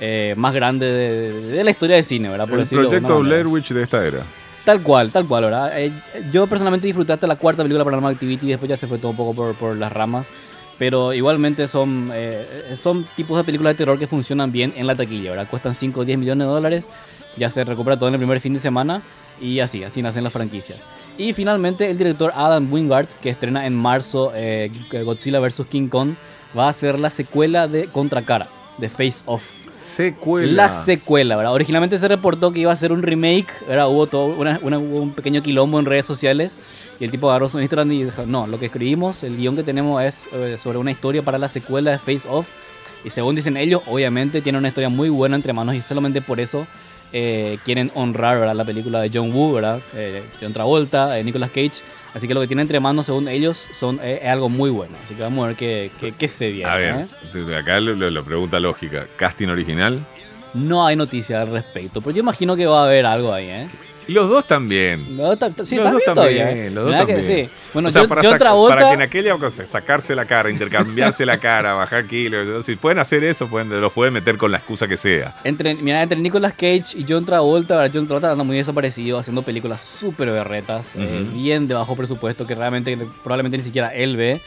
eh, 0.01 0.35
más 0.37 0.55
grandes 0.55 0.89
de, 0.91 1.41
de 1.57 1.65
la 1.65 1.71
historia 1.73 1.97
del 1.97 2.05
cine, 2.05 2.29
¿verdad? 2.29 2.47
Por 2.47 2.55
el 2.55 2.65
decirlo 2.65 2.85
de 2.89 3.01
proyecto. 3.01 3.29
Blair 3.29 3.47
Witch 3.49 3.71
de 3.73 3.83
esta 3.83 4.07
era. 4.07 4.21
Tal 4.65 4.81
cual, 4.81 5.11
tal 5.11 5.27
cual, 5.27 5.43
¿verdad? 5.45 5.73
Eh, 5.81 5.93
yo 6.33 6.47
personalmente 6.47 6.87
disfruté 6.87 7.13
hasta 7.13 7.27
la 7.27 7.35
cuarta 7.35 7.65
película 7.65 7.83
Paranormal 7.85 8.13
Activity 8.15 8.47
y 8.47 8.51
después 8.51 8.69
ya 8.69 8.77
se 8.77 8.87
fue 8.87 8.99
todo 8.99 9.11
un 9.11 9.17
poco 9.17 9.35
por, 9.35 9.55
por 9.57 9.77
las 9.77 9.91
ramas. 9.93 10.29
Pero 10.83 11.13
igualmente 11.13 11.69
son, 11.69 12.11
eh, 12.13 12.75
son 12.77 13.07
tipos 13.15 13.37
de 13.37 13.45
películas 13.45 13.75
de 13.75 13.77
terror 13.77 14.01
que 14.01 14.09
funcionan 14.09 14.51
bien 14.51 14.73
en 14.75 14.89
la 14.89 14.97
taquilla, 14.97 15.31
¿verdad? 15.31 15.47
Cuestan 15.49 15.77
5 15.77 16.01
o 16.01 16.05
10 16.05 16.19
millones 16.19 16.45
de 16.45 16.53
dólares, 16.53 16.89
ya 17.37 17.51
se 17.51 17.63
recupera 17.63 17.97
todo 17.97 18.09
en 18.09 18.17
el 18.17 18.19
primer 18.19 18.41
fin 18.41 18.53
de 18.53 18.59
semana 18.59 19.01
y 19.41 19.61
así, 19.61 19.85
así 19.85 20.03
nacen 20.03 20.25
las 20.25 20.33
franquicias. 20.33 20.81
Y 21.17 21.35
finalmente 21.35 21.89
el 21.89 21.97
director 21.97 22.33
Adam 22.35 22.73
Wingard, 22.73 23.07
que 23.23 23.31
estrena 23.31 23.65
en 23.65 23.77
marzo 23.77 24.33
eh, 24.35 24.73
Godzilla 25.05 25.39
vs. 25.39 25.67
King 25.71 25.87
Kong, 25.87 26.15
va 26.59 26.67
a 26.67 26.71
hacer 26.71 26.99
la 26.99 27.11
secuela 27.11 27.69
de 27.69 27.87
Contracara, 27.87 28.49
de 28.79 28.89
Face 28.89 29.23
Off. 29.27 29.62
Secuela. 29.97 30.53
La 30.53 30.69
secuela, 30.83 31.37
¿verdad? 31.37 31.53
Originalmente 31.53 31.99
se 31.99 32.09
reportó 32.09 32.53
que 32.53 32.61
iba 32.61 32.73
a 32.73 32.77
ser 32.77 32.93
un 32.93 33.03
remake, 33.03 33.49
¿verdad? 33.69 33.89
Hubo 33.89 34.07
todo 34.07 34.27
una- 34.27 34.59
una- 34.63 34.79
hubo 34.79 35.01
un 35.01 35.13
pequeño 35.13 35.43
quilombo 35.43 35.79
en 35.79 35.87
redes 35.87 36.07
sociales 36.07 36.59
y 36.99 37.05
el 37.05 37.11
tipo 37.11 37.29
agarró 37.31 37.49
su 37.49 37.61
Instagram 37.61 37.91
y 37.93 38.05
dijo, 38.05 38.25
no, 38.27 38.47
lo 38.47 38.59
que 38.59 38.67
escribimos, 38.67 39.23
el 39.23 39.37
guion 39.37 39.57
que 39.57 39.63
tenemos 39.63 40.03
es 40.03 40.27
eh, 40.33 40.57
sobre 40.59 40.79
una 40.79 40.91
historia 40.91 41.23
para 41.23 41.39
la 41.39 41.49
secuela 41.49 41.91
de 41.91 41.99
Face 41.99 42.23
Off 42.29 42.47
y 43.05 43.11
según 43.11 43.35
dicen 43.35 43.57
ellos, 43.57 43.83
obviamente 43.87 44.41
tiene 44.43 44.59
una 44.59 44.69
historia 44.69 44.89
muy 44.89 45.09
buena 45.09 45.37
entre 45.37 45.53
manos 45.53 45.75
y 45.75 45.83
solamente 45.83 46.21
por 46.23 46.41
eso 46.41 46.67
eh, 47.13 47.59
quieren 47.65 47.91
honrar, 47.95 48.39
¿verdad? 48.39 48.55
La 48.55 48.65
película 48.65 49.01
de 49.01 49.11
John 49.13 49.33
Woo, 49.35 49.53
¿verdad? 49.53 49.81
Eh, 49.95 50.23
John 50.41 50.53
Travolta, 50.55 51.19
eh, 51.19 51.25
Nicolas 51.25 51.51
Cage. 51.51 51.83
Así 52.15 52.29
que 52.29 52.35
lo 52.35 52.41
que 52.41 52.47
tienen 52.47 52.65
entre 52.65 52.79
manos, 52.79 53.07
según 53.07 53.29
ellos, 53.29 53.69
son, 53.73 53.99
eh, 54.03 54.21
es 54.23 54.29
algo 54.29 54.49
muy 54.49 54.71
bueno. 54.71 54.97
Así 55.05 55.15
que 55.15 55.23
vamos 55.23 55.45
a 55.45 55.49
ver 55.49 55.57
qué, 55.57 55.91
qué, 55.99 56.13
qué 56.13 56.29
se 56.29 56.51
viene. 56.51 56.71
A 56.71 56.77
ver, 56.77 57.07
¿eh? 57.35 57.57
acá 57.57 57.81
la 57.81 58.23
pregunta 58.23 58.61
lógica. 58.61 59.07
¿Casting 59.17 59.49
original? 59.49 60.05
No 60.55 60.87
hay 60.87 60.97
noticia 60.97 61.41
al 61.41 61.51
respecto, 61.51 62.01
pero 62.03 62.15
yo 62.15 62.21
imagino 62.21 62.55
que 62.57 62.67
va 62.67 62.83
a 62.83 62.85
haber 62.85 63.07
algo 63.07 63.33
ahí, 63.33 63.47
¿eh? 63.47 63.69
Y 64.09 64.13
los 64.13 64.29
dos 64.29 64.47
también. 64.47 65.07
Sí, 65.65 65.77
Los 65.77 65.93
dos 65.93 66.03
bien 66.03 66.15
también. 66.15 66.49
¿eh? 66.49 66.71
los 66.71 66.85
dos 66.85 67.07
que 67.07 67.15
también. 67.15 67.25
sí. 67.25 67.51
Bueno, 67.73 67.89
o 67.89 67.93
sea, 67.93 68.03
yo, 68.03 68.09
para, 68.09 68.23
yo 68.23 68.37
que 68.37 68.91
en 68.93 69.03
aquella 69.03 69.35
ocasión 69.35 69.67
sacarse 69.67 70.15
la 70.15 70.25
cara, 70.25 70.51
intercambiarse 70.51 71.25
la 71.25 71.39
cara, 71.39 71.73
bajar 71.75 72.07
kilos. 72.07 72.67
Si 72.67 72.77
pueden 72.77 72.99
hacer 72.99 73.25
eso, 73.25 73.49
pueden, 73.49 73.81
los 73.81 73.93
pueden 73.93 74.15
meter 74.15 74.37
con 74.37 74.51
la 74.51 74.59
excusa 74.59 74.89
que 74.89 74.97
sea. 74.97 75.37
entre, 75.45 75.75
mira, 75.75 76.03
entre 76.03 76.19
Nicolas 76.19 76.53
Cage 76.53 76.97
y 76.97 77.05
John 77.09 77.25
Travolta. 77.25 77.89
John 77.93 78.07
Travolta 78.07 78.33
anda 78.33 78.45
muy 78.45 78.57
desaparecido 78.57 79.19
haciendo 79.19 79.43
películas 79.43 79.81
súper 79.81 80.31
berretas, 80.31 80.95
eh, 80.97 81.27
bien 81.33 81.69
de 81.69 81.75
bajo 81.75 81.97
presupuesto, 81.97 82.47
que 82.47 82.55
realmente 82.55 82.97
probablemente 83.23 83.59
ni 83.59 83.65
siquiera 83.65 83.89
él 83.89 84.17
ve. 84.17 84.41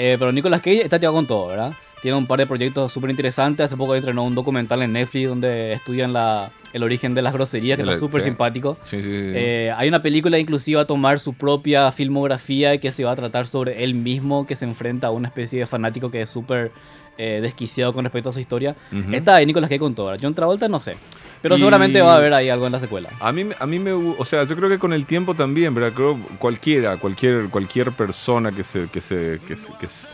Eh, 0.00 0.14
pero 0.16 0.30
Nicolas 0.30 0.60
Cage 0.60 0.84
está 0.84 1.00
tirado 1.00 1.16
con 1.16 1.26
todo, 1.26 1.48
¿verdad? 1.48 1.72
Tiene 2.00 2.16
un 2.16 2.28
par 2.28 2.38
de 2.38 2.46
proyectos 2.46 2.92
súper 2.92 3.10
interesantes. 3.10 3.64
Hace 3.64 3.76
poco 3.76 3.96
estrenó 3.96 4.22
un 4.22 4.36
documental 4.36 4.80
en 4.82 4.92
Netflix 4.92 5.28
donde 5.28 5.72
estudian 5.72 6.12
la, 6.12 6.52
el 6.72 6.84
origen 6.84 7.14
de 7.14 7.22
las 7.22 7.32
groserías, 7.32 7.76
que 7.76 7.82
De 7.82 7.88
está 7.90 7.98
súper 7.98 8.20
sí. 8.20 8.26
simpático. 8.26 8.76
Sí, 8.84 8.98
sí, 8.98 9.02
sí. 9.02 9.32
Eh, 9.34 9.74
hay 9.76 9.88
una 9.88 10.00
película 10.00 10.38
inclusive 10.38 10.80
a 10.80 10.84
tomar 10.84 11.18
su 11.18 11.34
propia 11.34 11.90
filmografía 11.90 12.78
que 12.78 12.92
se 12.92 13.02
va 13.02 13.10
a 13.10 13.16
tratar 13.16 13.48
sobre 13.48 13.82
él 13.82 13.96
mismo, 13.96 14.46
que 14.46 14.54
se 14.54 14.66
enfrenta 14.66 15.08
a 15.08 15.10
una 15.10 15.26
especie 15.26 15.58
de 15.58 15.66
fanático 15.66 16.12
que 16.12 16.20
es 16.20 16.30
súper 16.30 16.70
eh, 17.18 17.40
desquiciado 17.42 17.92
con 17.92 18.04
respecto 18.04 18.30
a 18.30 18.32
su 18.32 18.40
historia. 18.40 18.74
Ujú. 18.92 19.12
Esta 19.12 19.36
de 19.36 19.44
Nicolas 19.46 19.68
Cage 19.68 19.80
con 19.80 19.94
todo. 19.94 20.16
John 20.20 20.34
Travolta 20.34 20.68
no 20.68 20.80
sé. 20.80 20.96
Pero 21.42 21.54
Y- 21.54 21.58
seguramente 21.58 22.00
va 22.00 22.14
a 22.14 22.16
haber 22.16 22.32
ahí 22.34 22.48
algo 22.48 22.66
en 22.66 22.72
la 22.72 22.80
secuela. 22.80 23.10
A 23.20 23.30
mí, 23.32 23.46
a 23.58 23.66
mí 23.66 23.78
me, 23.78 23.92
o 23.92 24.24
sea, 24.24 24.44
yo 24.44 24.56
creo 24.56 24.68
que 24.68 24.78
con 24.78 24.92
el 24.92 25.04
tiempo 25.06 25.34
también, 25.34 25.74
¿verdad? 25.74 25.92
Creo 25.94 26.18
cualquiera, 26.38 26.96
cualquier, 26.96 27.48
cualquier 27.50 27.92
persona 27.92 28.50
que 28.52 28.64
se, 28.64 28.88
que 28.88 29.00
se, 29.00 29.38
que 29.46 29.56
se, 29.56 29.72
que 29.78 29.88
se, 29.88 30.06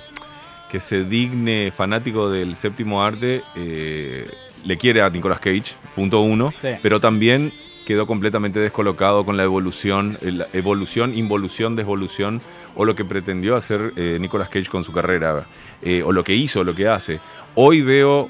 que 0.71 0.81
se 0.81 1.05
digne 1.05 1.73
fanático 1.75 2.29
del 2.29 2.57
séptimo 2.57 3.03
arte, 3.03 3.43
eh, 3.57 4.29
le 4.65 4.77
quiere 4.77 5.01
a 5.03 5.09
Nicolas 5.09 5.39
Cage, 5.39 5.75
punto 5.95 6.21
uno, 6.21 6.53
Sí. 6.61 6.69
pero 6.83 7.01
también 7.01 7.53
quedó 7.87 8.07
completamente 8.07 8.59
descolocado 8.61 9.25
con 9.25 9.37
la 9.37 9.45
evolución, 9.45 10.19
eh, 10.23 10.33
la 10.33 10.47
evolución, 10.53 11.17
involución, 11.17 11.77
desvolución, 11.77 12.41
o 12.77 12.85
lo 12.85 12.95
que 12.95 13.05
pretendió 13.05 13.57
hacer 13.57 13.93
eh, 13.97 14.19
Nicolas 14.21 14.49
Cage 14.49 14.69
con 14.69 14.85
su 14.85 14.93
carrera, 14.93 15.45
eh, 15.83 16.03
o 16.05 16.13
lo 16.13 16.25
que 16.25 16.35
hizo, 16.35 16.65
lo 16.65 16.75
que 16.75 16.89
hace. 16.89 17.21
Hoy 17.55 17.83
veo, 17.83 18.29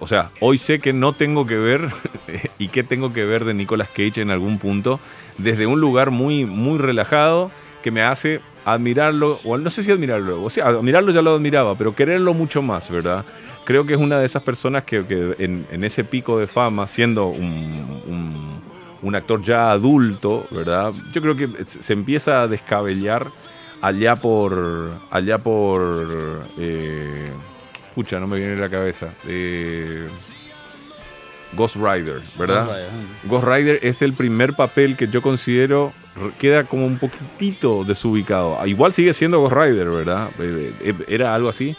o 0.00 0.06
sea, 0.06 0.30
hoy 0.40 0.58
sé 0.58 0.78
que 0.78 0.92
no 0.92 1.12
tengo 1.12 1.46
que 1.46 1.56
ver 1.56 1.90
y 2.58 2.68
qué 2.68 2.82
tengo 2.82 3.12
que 3.12 3.24
ver 3.24 3.44
de 3.44 3.54
Nicolas 3.54 3.88
Cage 3.88 4.20
en 4.20 4.30
algún 4.30 4.58
punto, 4.58 5.00
desde 5.38 5.66
un 5.66 5.80
lugar 5.80 6.10
muy, 6.10 6.44
muy 6.44 6.78
relajado 6.78 7.50
que 7.82 7.90
me 7.90 8.02
hace 8.02 8.40
admirarlo, 8.64 9.38
o 9.44 9.56
no 9.58 9.70
sé 9.70 9.82
si 9.84 9.92
admirarlo, 9.92 10.42
o 10.42 10.50
sea, 10.50 10.66
admirarlo 10.66 11.12
ya 11.12 11.22
lo 11.22 11.34
admiraba, 11.34 11.74
pero 11.76 11.94
quererlo 11.94 12.34
mucho 12.34 12.62
más, 12.62 12.90
¿verdad? 12.90 13.24
Creo 13.64 13.86
que 13.86 13.94
es 13.94 13.98
una 14.00 14.18
de 14.18 14.26
esas 14.26 14.42
personas 14.42 14.84
que, 14.84 15.04
que 15.04 15.34
en, 15.38 15.66
en 15.70 15.84
ese 15.84 16.04
pico 16.04 16.38
de 16.38 16.46
fama, 16.46 16.86
siendo 16.88 17.26
un, 17.26 18.00
un- 18.06 18.56
un 19.02 19.14
actor 19.14 19.42
ya 19.42 19.70
adulto, 19.70 20.46
¿verdad? 20.50 20.92
Yo 21.12 21.20
creo 21.20 21.36
que 21.36 21.48
se 21.64 21.92
empieza 21.92 22.42
a 22.42 22.48
descabellar 22.48 23.28
allá 23.80 24.16
por, 24.16 24.90
allá 25.10 25.38
por, 25.38 26.42
eh, 26.58 27.24
pucha, 27.94 28.18
no 28.20 28.26
me 28.26 28.38
viene 28.38 28.54
a 28.54 28.56
la 28.56 28.70
cabeza, 28.70 29.14
eh, 29.26 30.08
Ghost 31.52 31.76
Rider, 31.76 32.20
¿verdad? 32.38 32.88
Ghost 33.24 33.46
Rider 33.46 33.78
es 33.82 34.02
el 34.02 34.12
primer 34.12 34.54
papel 34.54 34.96
que 34.96 35.08
yo 35.08 35.22
considero 35.22 35.92
queda 36.38 36.64
como 36.64 36.86
un 36.86 36.98
poquitito 36.98 37.84
desubicado. 37.84 38.64
Igual 38.66 38.92
sigue 38.92 39.12
siendo 39.12 39.40
Ghost 39.40 39.54
Rider, 39.54 39.88
¿verdad? 39.90 40.30
Eh, 40.38 40.72
eh, 40.80 40.94
Era 41.08 41.34
algo 41.34 41.48
así. 41.48 41.76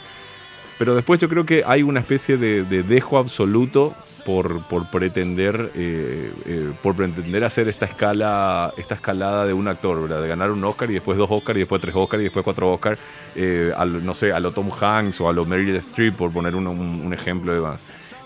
Pero 0.77 0.93
después 0.95 1.19
yo 1.19 1.27
creo 1.27 1.45
que 1.45 1.63
hay 1.65 1.81
una 1.81 1.99
especie 1.99 2.37
de, 2.37 2.63
de 2.63 2.83
dejo 2.83 3.17
absoluto 3.17 3.95
por, 4.27 4.91
pretender 4.91 5.71
eh, 5.73 6.33
eh, 6.45 6.71
por 6.83 6.95
pretender 6.97 7.45
hacer 7.45 7.69
esta 7.69 7.85
escala 7.85 8.73
esta 8.77 8.95
escalada 8.95 9.45
de 9.45 9.53
un 9.53 9.69
actor. 9.69 10.09
De 10.09 10.27
ganar 10.27 10.51
un 10.51 10.61
Oscar 10.65 10.91
y 10.91 10.95
después 10.95 11.17
dos 11.17 11.29
Oscars 11.31 11.55
y 11.55 11.61
después 11.61 11.81
tres 11.81 11.95
Oscars 11.95 12.19
y 12.19 12.25
después 12.25 12.43
cuatro 12.43 12.73
Oscars, 12.73 12.99
eh, 13.37 13.71
al, 13.75 14.05
no 14.05 14.13
sé, 14.13 14.33
a 14.33 14.41
lo 14.41 14.51
Tom 14.51 14.69
Hanks 14.69 15.21
o 15.21 15.29
a 15.29 15.33
lo 15.33 15.45
Meryl 15.45 15.77
Streep, 15.77 16.15
por 16.15 16.33
poner 16.33 16.55
un, 16.55 16.67
un- 16.67 17.13
ejemplo 17.13 17.53
de. 17.53 17.77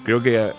Creo 0.03 0.23
que 0.23 0.49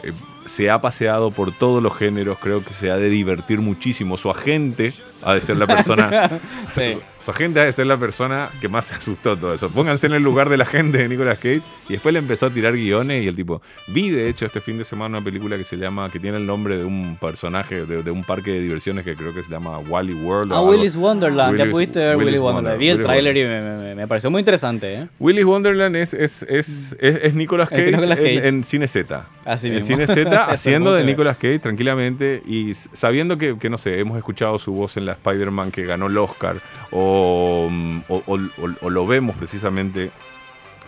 se 0.46 0.70
ha 0.70 0.80
paseado 0.80 1.32
por 1.32 1.50
todos 1.52 1.82
los 1.82 1.96
géneros, 1.96 2.38
creo 2.38 2.64
que 2.64 2.72
se 2.75 2.92
ha 2.92 2.96
de 2.96 3.08
divertir 3.08 3.58
muchísimo. 3.61 4.16
Su 4.16 4.30
agente 4.30 4.92
ha 5.23 5.35
de 5.35 5.41
ser 5.41 5.57
la 5.57 5.67
persona 5.67 6.31
Sí. 6.75 6.99
su 7.25 7.31
agente 7.31 7.61
ha 7.61 7.64
de 7.64 7.73
ser 7.73 7.87
la 7.87 7.97
persona 7.99 8.49
que 8.61 8.69
más 8.69 8.87
se 8.87 8.95
asustó 8.95 9.37
todo 9.37 9.55
eso. 9.55 9.71
Pónganse 9.71 10.07
en 10.07 10.14
el 10.14 10.23
lugar 10.23 10.49
de 10.49 10.57
la 10.57 10.64
gente 10.64 10.99
de 10.99 11.09
Nicolas 11.09 11.38
Cage. 11.38 11.61
Y 11.88 11.93
después 11.95 12.12
le 12.12 12.19
empezó 12.21 12.47
a 12.47 12.50
tirar 12.50 12.73
guiones 12.75 13.25
y 13.25 13.29
el 13.29 13.35
tipo. 13.37 13.61
Vi 13.88 14.09
de 14.11 14.29
hecho 14.29 14.47
este 14.47 14.61
fin 14.61 14.79
de 14.79 14.85
semana 14.85 15.19
una 15.19 15.25
película 15.25 15.57
que 15.57 15.64
se 15.64 15.76
llama. 15.76 16.11
que 16.11 16.19
tiene 16.19 16.38
el 16.38 16.47
nombre 16.47 16.79
de 16.79 16.85
un 16.85 17.17
personaje 17.21 17.85
de, 17.87 18.02
de 18.02 18.11
un 18.11 18.25
parque 18.25 18.50
de 18.52 18.61
diversiones 18.61 19.05
que 19.05 19.14
creo 19.14 19.35
que 19.35 19.43
se 19.43 19.50
llama 19.50 19.79
Wally 19.79 20.14
World. 20.14 20.52
o 20.52 20.55
Ah, 20.55 20.59
algo. 20.59 20.71
Willy's 20.71 20.97
Wonderland, 20.97 21.59
ya 21.59 21.67
pudiste 21.71 21.99
ver 21.99 22.17
Willy's 22.17 22.26
Willy's 22.33 22.41
Wonderland. 22.43 22.79
Vi 22.79 22.88
el 22.88 22.95
Willy's 22.97 23.07
tráiler 23.07 23.37
y 23.37 23.45
me, 23.45 23.61
me- 23.61 23.95
me 23.95 24.09
pareció 24.09 24.31
muy 24.31 24.41
interesante, 24.41 24.95
¿eh? 24.95 25.09
Willy's 25.21 25.45
Wonderland 25.45 25.97
es, 25.97 26.14
es, 26.14 26.43
es, 26.49 26.69
es, 26.99 27.17
es 27.23 27.35
Nicolas 27.35 27.69
Cage, 27.69 27.93
Nicolas 27.93 28.19
en- 28.19 28.25
Cage. 28.37 28.49
En, 28.49 28.64
Cine 28.64 28.88
Z. 28.88 29.26
Así 29.45 29.69
en 29.69 29.75
mismo. 29.75 29.87
Cine 29.88 30.07
Z 30.07 30.45
haciendo 30.50 30.91
¿cómo 30.91 30.97
de? 30.99 31.05
Nicolas 31.05 31.37
Cage 31.37 31.59
tranquilamente 31.59 32.43
y 32.47 32.73
sabiendo 32.75 33.37
que, 33.38 33.59
que, 33.59 33.69
no 33.71 33.76
sé, 33.79 33.99
hemos 34.00 34.17
escuchado 34.17 34.59
su 34.59 34.73
voz 34.73 34.97
en 34.97 35.07
la 35.07 35.12
Spider-Man 35.12 35.71
que 35.71 35.85
ganó 35.85 36.07
el 36.07 36.19
Oscar 36.19 36.57
o, 36.90 37.69
o, 38.09 38.23
o- 38.26 38.38
o- 38.81 38.90
lo 38.90 39.07
vemos 39.07 39.37
precisamente 39.37 40.11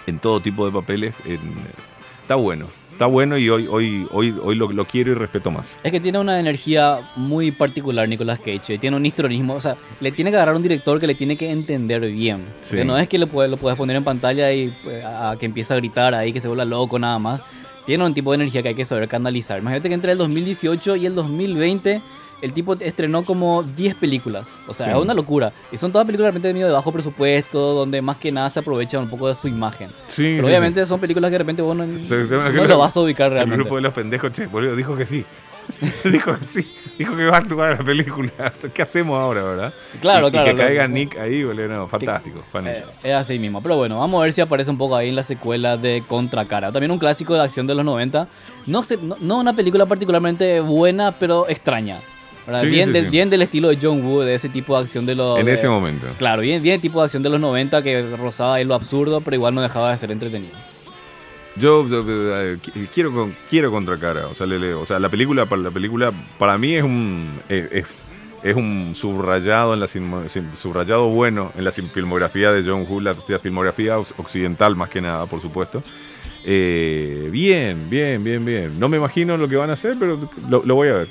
en 0.06 0.18
todo 0.18 0.40
tipo 0.40 0.66
de 0.66 0.72
papeles. 0.72 1.16
en- 1.24 1.40
está 2.22 2.34
bueno, 2.36 2.66
está 2.92 3.06
bueno 3.06 3.36
y 3.36 3.48
hoy, 3.50 3.66
hoy, 3.70 4.06
hoy, 4.10 4.34
hoy 4.42 4.54
lo, 4.54 4.70
lo 4.72 4.84
quiero 4.86 5.10
y 5.12 5.14
respeto 5.14 5.50
más. 5.50 5.76
Es 5.82 5.92
que 5.92 6.00
tiene 6.00 6.18
una 6.18 6.38
energía 6.40 7.00
muy 7.16 7.50
particular 7.50 8.08
Nicolas 8.08 8.38
Cage, 8.38 8.74
eh, 8.74 8.78
tiene 8.78 8.96
un 8.96 9.04
histrionismo, 9.04 9.54
o 9.54 9.60
sea, 9.60 9.76
le 10.00 10.10
tiene 10.12 10.30
que 10.30 10.36
agarrar 10.36 10.56
un 10.56 10.62
director 10.62 10.98
que 11.00 11.06
le 11.06 11.14
tiene 11.14 11.36
que 11.36 11.50
entender 11.50 12.00
bien. 12.12 12.44
Sí. 12.62 12.70
Porque 12.70 12.84
no 12.84 12.96
es 12.98 13.08
que 13.08 13.18
lo 13.18 13.26
lo 13.26 13.56
puedes 13.56 13.76
poner 13.76 13.96
en 13.96 14.04
pantalla 14.04 14.52
y 14.52 14.72
pues, 14.82 15.04
a, 15.04 15.30
a 15.32 15.36
que 15.36 15.46
empiece 15.46 15.72
a 15.74 15.76
gritar 15.76 16.14
ahí, 16.14 16.32
que 16.32 16.40
se 16.40 16.48
vuelva 16.48 16.64
loco 16.64 16.98
nada 16.98 17.18
más. 17.18 17.40
Tiene 17.84 18.02
un 18.06 18.14
tipo 18.14 18.30
de 18.30 18.36
energía 18.36 18.62
que 18.62 18.68
hay 18.68 18.74
que 18.74 18.86
saber 18.86 19.06
canalizar. 19.08 19.58
Imagínate 19.58 19.88
que 19.90 19.94
entre 19.94 20.12
el 20.12 20.16
2018 20.18 20.96
y 20.96 21.04
el 21.04 21.14
2020 21.14 22.00
el 22.44 22.52
tipo 22.52 22.74
estrenó 22.78 23.24
como 23.24 23.62
10 23.62 23.94
películas. 23.94 24.60
O 24.68 24.74
sea, 24.74 24.86
Sí. 24.86 24.92
es 24.92 24.98
una 24.98 25.14
locura. 25.14 25.52
Y 25.72 25.76
son 25.78 25.90
todas 25.92 26.04
películas 26.06 26.26
realmente 26.26 26.48
de 26.48 26.54
medio 26.54 26.66
de 26.66 26.72
bajo 26.74 26.92
presupuesto, 26.92 27.58
donde 27.74 28.02
más 28.02 28.18
que 28.18 28.30
nada 28.30 28.50
se 28.50 28.60
aprovecha 28.60 28.98
un 28.98 29.08
poco 29.08 29.28
de 29.28 29.34
su 29.34 29.48
imagen. 29.48 29.88
Sí, 30.08 30.34
Pero 30.36 30.42
sí, 30.44 30.50
obviamente 30.50 30.84
son 30.86 31.00
películas 31.00 31.28
que 31.30 31.32
de 31.32 31.38
repente 31.38 31.62
vos 31.62 31.74
no, 31.76 31.86
no 31.86 32.08
que 32.08 32.68
lo 32.68 32.78
vas 32.78 32.96
a 32.96 33.00
ubicar 33.00 33.28
El 33.28 33.32
realmente. 33.34 33.62
grupo 33.62 33.76
de 33.76 33.82
los 33.82 33.94
pendejos, 33.94 34.32
che, 34.32 34.46
boludo, 34.46 34.76
dijo 34.76 34.94
que 34.96 35.06
sí. 35.06 35.24
dijo 36.04 36.38
que 36.38 36.44
sí. 36.44 36.70
Dijo 36.98 37.16
que 37.16 37.24
va 37.24 37.36
a 37.36 37.40
actuar 37.40 37.72
en 37.72 37.78
la 37.78 37.84
película. 37.84 38.30
¿Qué 38.74 38.82
hacemos 38.82 39.18
ahora, 39.18 39.42
verdad? 39.42 39.74
Claro, 40.02 40.28
Y- 40.28 40.30
claro. 40.30 40.46
Y 40.46 40.50
que 40.50 40.56
lo- 40.58 40.62
caiga 40.64 40.86
Nick 40.86 41.16
ahí, 41.18 41.42
boludo, 41.42 41.68
no, 41.68 41.88
fantástico. 41.88 42.42
fan 42.52 42.66
Eh, 42.68 42.84
es 43.02 43.14
así 43.14 43.38
mismo. 43.38 43.62
Pero 43.62 43.76
bueno, 43.76 43.98
vamos 43.98 44.20
a 44.20 44.24
ver 44.24 44.32
si 44.34 44.42
aparece 44.42 44.70
un 44.70 44.76
poco 44.78 44.94
ahí 44.94 45.08
en 45.08 45.16
la 45.16 45.22
secuela 45.22 45.78
de 45.78 46.04
Contracara. 46.06 46.70
También 46.70 46.90
un 46.92 46.98
clásico 46.98 47.32
de 47.34 47.40
acción 47.40 47.66
de 47.66 47.74
los 47.74 47.84
90. 47.84 48.28
No, 48.66 48.84
sé, 48.84 48.98
no, 48.98 49.16
no 49.20 49.38
una 49.40 49.54
película 49.54 49.86
particularmente 49.86 50.60
buena, 50.60 51.12
pero 51.12 51.48
extraña. 51.48 52.00
Bien, 52.46 52.88
sí, 52.88 52.92
del- 52.92 53.04
sí. 53.04 53.10
bien 53.10 53.30
del 53.30 53.42
estilo 53.42 53.68
de 53.68 53.78
John 53.80 54.02
Woo, 54.04 54.20
de 54.20 54.34
ese 54.34 54.48
tipo 54.48 54.76
de 54.76 54.82
acción 54.82 55.06
de 55.06 55.14
los... 55.14 55.38
en 55.40 55.46
de- 55.46 55.52
ese 55.54 55.68
momento. 55.68 56.06
Claro, 56.18 56.42
bien, 56.42 56.62
bien 56.62 56.80
tipo 56.80 57.00
de 57.00 57.04
acción 57.04 57.22
de 57.22 57.30
los 57.30 57.40
90 57.40 57.82
que 57.82 58.02
rozaba 58.16 58.54
ahí 58.56 58.64
lo 58.64 58.74
absurdo, 58.74 59.20
pero 59.20 59.34
igual 59.36 59.54
no 59.54 59.62
dejaba 59.62 59.92
de 59.92 59.98
ser 59.98 60.10
entretenido. 60.10 60.52
Yo, 61.56 61.88
yo, 61.88 62.04
eh, 62.08 62.58
qui- 62.60 62.88
quiero 62.92 63.12
con- 63.12 63.34
quiero 63.48 63.70
contracara, 63.70 64.26
o 64.26 64.34
sea, 64.34 64.44
le 64.46 64.74
o 64.74 64.84
sea, 64.86 64.98
la 64.98 65.08
película 65.08 65.46
para 65.46 65.62
la 65.62 65.70
película 65.70 66.12
para 66.38 66.58
mí 66.58 66.74
es 66.74 66.82
un 66.82 67.40
es, 67.48 67.68
es- 68.42 68.56
un 68.56 68.94
subrayado 68.96 69.72
en 69.72 69.80
la 69.80 69.86
subrayado 70.56 71.06
bueno 71.08 71.52
en 71.56 71.64
la 71.64 71.70
filmografía 71.72 72.50
de 72.52 72.62
John 72.68 72.84
Woo, 72.88 73.00
la, 73.00 73.14
la 73.28 73.38
filmografía 73.38 73.96
oc- 73.98 74.12
occidental 74.18 74.74
más 74.76 74.90
que 74.90 75.00
nada, 75.00 75.26
por 75.26 75.40
supuesto. 75.40 75.82
Eh, 76.44 77.28
bien, 77.32 77.88
bien, 77.88 78.22
bien, 78.22 78.44
bien. 78.44 78.78
No 78.78 78.88
me 78.88 78.96
imagino 78.98 79.36
lo 79.38 79.48
que 79.48 79.56
van 79.56 79.70
a 79.70 79.74
hacer, 79.74 79.96
pero 79.98 80.18
lo, 80.50 80.62
lo 80.64 80.74
voy 80.74 80.88
a 80.88 80.92
ver. 80.92 81.08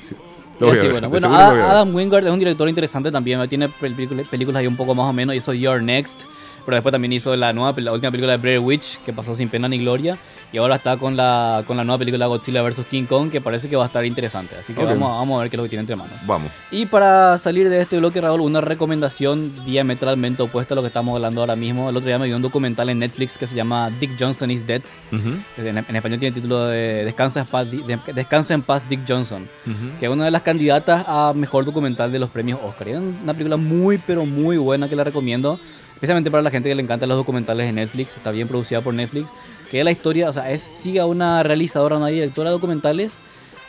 Lo 0.63 0.69
voy 0.71 0.77
a 0.79 0.81
ver, 0.83 0.91
bueno, 0.91 1.09
bueno, 1.09 1.27
seguro 1.27 1.39
lo 1.43 1.49
voy 1.51 1.59
a 1.59 1.63
Ad- 1.63 1.67
ver. 1.67 1.75
Adam 1.75 1.95
Wingard 1.95 2.25
es 2.25 2.31
un 2.31 2.39
director 2.39 2.69
interesante 2.69 3.11
también. 3.11 3.47
Tiene 3.49 3.69
películas, 3.69 4.27
películas 4.27 4.59
ahí 4.61 4.67
un 4.67 4.75
poco 4.77 4.93
más 4.95 5.05
o 5.07 5.13
menos. 5.13 5.35
Hizo 5.35 5.53
Your 5.53 5.81
Next, 5.81 6.21
pero 6.65 6.75
después 6.75 6.91
también 6.91 7.13
hizo 7.13 7.35
la, 7.35 7.53
nueva, 7.53 7.73
la 7.81 7.91
última 7.91 8.11
película 8.11 8.33
de 8.33 8.37
Blair 8.37 8.59
Witch, 8.59 8.97
que 9.05 9.13
pasó 9.13 9.35
sin 9.35 9.49
pena 9.49 9.67
ni 9.67 9.79
gloria. 9.79 10.17
Y 10.53 10.57
ahora 10.59 10.75
está 10.75 10.95
con 10.97 11.17
la, 11.17 11.63
con 11.65 11.75
la 11.77 11.83
nueva 11.83 11.97
película 11.97 12.27
Godzilla 12.27 12.61
vs. 12.61 12.85
King 12.89 13.05
Kong, 13.05 13.31
que 13.31 13.41
parece 13.41 13.67
que 13.67 13.75
va 13.75 13.83
a 13.83 13.87
estar 13.87 14.05
interesante. 14.05 14.55
Así 14.55 14.73
que 14.73 14.81
Ok. 14.81 14.89
vamos, 14.89 15.11
a- 15.11 15.15
vamos 15.15 15.37
a 15.37 15.41
ver 15.41 15.49
qué 15.49 15.55
es 15.55 15.57
lo 15.57 15.63
que 15.63 15.69
tiene 15.69 15.81
entre 15.81 15.95
manos. 15.95 16.13
Vamos. 16.27 16.51
Y 16.69 16.85
para 16.85 17.37
salir 17.39 17.67
de 17.69 17.81
este 17.81 17.97
bloque, 17.97 18.21
Raúl, 18.21 18.39
una 18.41 18.61
recomendación 18.61 19.51
diametralmente 19.65 20.43
opuesta 20.43 20.73
a 20.73 20.75
lo 20.75 20.81
que 20.81 20.87
estamos 20.89 21.15
hablando 21.15 21.41
ahora 21.41 21.55
mismo. 21.55 21.89
El 21.89 21.97
otro 21.97 22.05
día 22.07 22.19
me 22.19 22.27
vi 22.27 22.33
un 22.33 22.41
documental 22.43 22.87
en 22.89 22.99
Netflix 22.99 23.37
que 23.37 23.47
se 23.47 23.55
llama 23.55 23.89
Dick 23.99 24.11
Johnson 24.19 24.51
is 24.51 24.65
Dead. 24.67 24.81
Ujú, 25.11 25.31
que 25.55 25.67
En, 25.69 25.77
en 25.79 25.95
español 25.95 26.19
tiene 26.19 26.27
el 26.29 26.33
título 26.35 26.67
de 26.67 27.03
Descansa 27.03 27.39
en 27.41 27.45
paz, 27.47 27.67
de- 27.71 27.99
Descansa 28.13 28.53
en 28.53 28.61
paz 28.61 28.87
Dick 28.87 29.01
Johnson 29.07 29.47
ujú. 29.65 29.99
que 29.99 30.05
es 30.05 30.11
una 30.11 30.25
de 30.25 30.31
las 30.31 30.43
candidatas 30.43 31.03
a 31.07 31.33
mejor 31.35 31.65
documental 31.65 32.11
de 32.11 32.19
los 32.19 32.29
premios 32.29 32.59
Oscar. 32.63 32.89
Es 32.89 32.97
una 32.99 33.33
película 33.33 33.57
muy, 33.57 33.97
pero 33.97 34.23
muy 34.25 34.57
buena 34.57 34.87
que 34.87 34.95
la 34.95 35.03
recomiendo, 35.03 35.57
especialmente 35.93 36.31
para 36.31 36.43
la 36.43 36.49
gente 36.49 36.69
que 36.69 36.75
le 36.75 36.81
encantan 36.81 37.09
los 37.09 37.17
documentales 37.17 37.65
de 37.67 37.73
Netflix. 37.73 38.15
Está 38.15 38.31
bien 38.31 38.47
producida 38.47 38.81
por 38.81 38.93
Netflix. 38.93 39.31
Que 39.71 39.79
es 39.79 39.85
la 39.85 39.91
historia, 39.91 40.29
o 40.29 40.33
sea, 40.33 40.51
es, 40.51 40.61
sigue 40.61 40.99
a 40.99 41.05
una 41.05 41.41
realizadora, 41.43 41.97
una 41.97 42.07
directora 42.07 42.49
de 42.49 42.53
documentales 42.53 43.17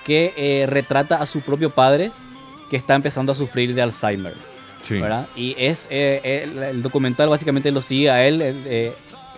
que 0.04 0.34
eh, 0.36 0.66
retrata 0.66 1.16
a 1.16 1.26
su 1.26 1.40
propio 1.40 1.70
padre 1.70 2.12
que 2.68 2.76
está 2.76 2.94
empezando 2.94 3.32
a 3.32 3.34
sufrir 3.34 3.74
de 3.74 3.82
Alzheimer. 3.82 4.34
Sí. 4.82 5.00
¿verdad? 5.00 5.28
Y 5.34 5.54
es 5.56 5.88
eh, 5.90 6.42
el, 6.44 6.62
el 6.62 6.82
documental 6.82 7.30
básicamente 7.30 7.70
lo 7.70 7.80
sigue 7.80 8.10
a 8.10 8.26
él 8.26 8.42
eh, 8.42 8.54
eh, 8.66 8.92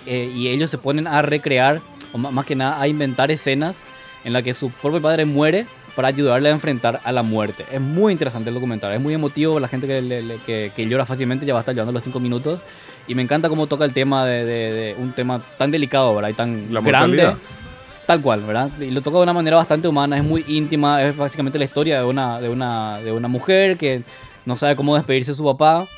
eh, 0.06 0.32
y 0.34 0.48
ellos 0.48 0.70
se 0.70 0.78
ponen 0.78 1.06
a 1.06 1.20
recrear, 1.22 1.80
o 2.12 2.18
más 2.18 2.46
que 2.46 2.54
nada 2.54 2.80
a 2.80 2.88
inventar 2.88 3.30
escenas 3.30 3.84
en 4.24 4.32
las 4.32 4.42
que 4.42 4.54
su 4.54 4.70
propio 4.70 5.02
padre 5.02 5.24
muere 5.24 5.66
para 5.96 6.08
ayudarle 6.08 6.50
a 6.50 6.52
enfrentar 6.52 7.00
a 7.02 7.10
la 7.10 7.22
muerte. 7.24 7.64
Es 7.72 7.80
muy 7.80 8.12
interesante 8.12 8.50
el 8.50 8.54
documental, 8.54 8.92
es 8.92 9.00
muy 9.00 9.14
emotivo, 9.14 9.58
la 9.58 9.66
gente 9.66 9.86
que, 9.88 10.00
le- 10.02 10.22
le- 10.22 10.36
que, 10.46 10.70
que 10.76 10.86
llora 10.88 11.06
fácilmente 11.06 11.44
ya 11.46 11.54
va 11.54 11.60
a 11.60 11.62
estar 11.62 11.74
llorando 11.74 11.92
los 11.92 12.04
cinco 12.04 12.20
minutos 12.20 12.60
y 13.08 13.14
me 13.14 13.22
encanta 13.22 13.48
cómo 13.48 13.66
toca 13.66 13.84
el 13.84 13.92
tema 13.92 14.24
de, 14.26 14.44
de- 14.44 14.72
de 14.72 14.94
un 14.98 15.12
tema 15.12 15.40
tan 15.58 15.70
delicado, 15.72 16.14
¿verdad? 16.14 16.28
Y 16.28 16.34
tan 16.34 16.72
La 16.72 16.80
grande. 16.80 17.16
mortalidad. 17.24 17.38
Tal 18.06 18.20
cual, 18.20 18.42
¿verdad? 18.42 18.70
Y 18.78 18.90
lo 18.92 19.00
toca 19.00 19.16
de 19.16 19.24
una 19.24 19.32
manera 19.32 19.56
bastante 19.56 19.88
humana, 19.88 20.16
es 20.16 20.22
muy 20.22 20.44
íntima, 20.46 21.02
es 21.02 21.16
básicamente 21.16 21.58
la 21.58 21.64
historia 21.64 21.98
de 21.98 22.04
una, 22.04 22.40
de 22.40 22.48
una, 22.48 22.98
de 23.00 23.10
una 23.10 23.26
mujer 23.26 23.76
que 23.76 24.02
no 24.44 24.56
sabe 24.56 24.76
cómo 24.76 24.94
despedirse 24.94 25.32
de 25.32 25.36
su 25.36 25.44
papá 25.44 25.88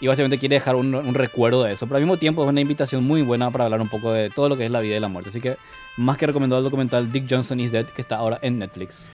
y 0.00 0.06
básicamente 0.06 0.38
quiere 0.38 0.56
dejar 0.56 0.76
un, 0.76 0.94
un 0.94 1.14
recuerdo 1.14 1.64
de 1.64 1.72
eso. 1.72 1.86
Pero 1.86 1.96
al 1.96 2.02
mismo 2.02 2.18
tiempo 2.18 2.44
es 2.44 2.48
una 2.50 2.60
invitación 2.60 3.02
muy 3.02 3.22
buena 3.22 3.50
para 3.50 3.64
hablar 3.64 3.80
un 3.80 3.88
poco 3.88 4.12
de 4.12 4.30
todo 4.30 4.48
lo 4.48 4.56
que 4.56 4.66
es 4.66 4.70
la 4.70 4.78
vida 4.80 4.96
y 4.96 5.00
la 5.00 5.08
muerte. 5.08 5.30
Así 5.30 5.40
que 5.40 5.56
más 5.96 6.16
que 6.18 6.26
recomendado 6.26 6.58
el 6.60 6.64
documental 6.64 7.10
Dick 7.10 7.24
Johnson 7.28 7.58
is 7.58 7.72
Dead, 7.72 7.86
que 7.86 8.00
está 8.02 8.16
ahora 8.16 8.38
en 8.42 8.58
Netflix. 8.60 9.08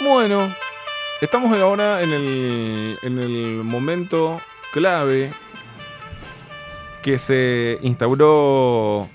Bueno, 0.00 0.54
estamos 1.22 1.58
ahora 1.58 2.02
en 2.02 2.12
el, 2.12 2.98
en 3.02 3.18
el 3.18 3.64
momento 3.64 4.40
clave 4.72 5.30
que 7.02 7.18
se 7.18 7.78
instauró, 7.82 9.08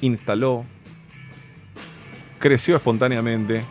instaló, 0.00 0.64
creció 2.38 2.76
espontáneamente 2.76 3.64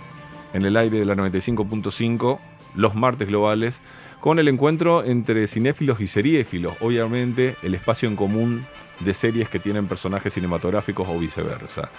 en 0.53 0.65
el 0.65 0.75
aire 0.75 0.99
de 0.99 1.05
la 1.05 1.15
95.5 1.15 2.39
los 2.75 2.93
martes 2.93 3.27
globales 3.29 3.81
con 4.19 4.39
el 4.39 4.49
encuentro 4.49 5.05
entre 5.05 5.47
cinéfilos 5.47 6.01
y 6.01 6.07
seriéfilos, 6.07 6.75
obviamente 6.81 7.55
el 7.63 7.73
espacio 7.73 8.09
en 8.09 8.17
común 8.17 8.65
de 8.99 9.13
series 9.13 9.47
que 9.47 9.59
tienen 9.59 9.87
personajes 9.87 10.33
cinematográficos 10.33 11.07
o 11.07 11.17
viceversa. 11.17 11.89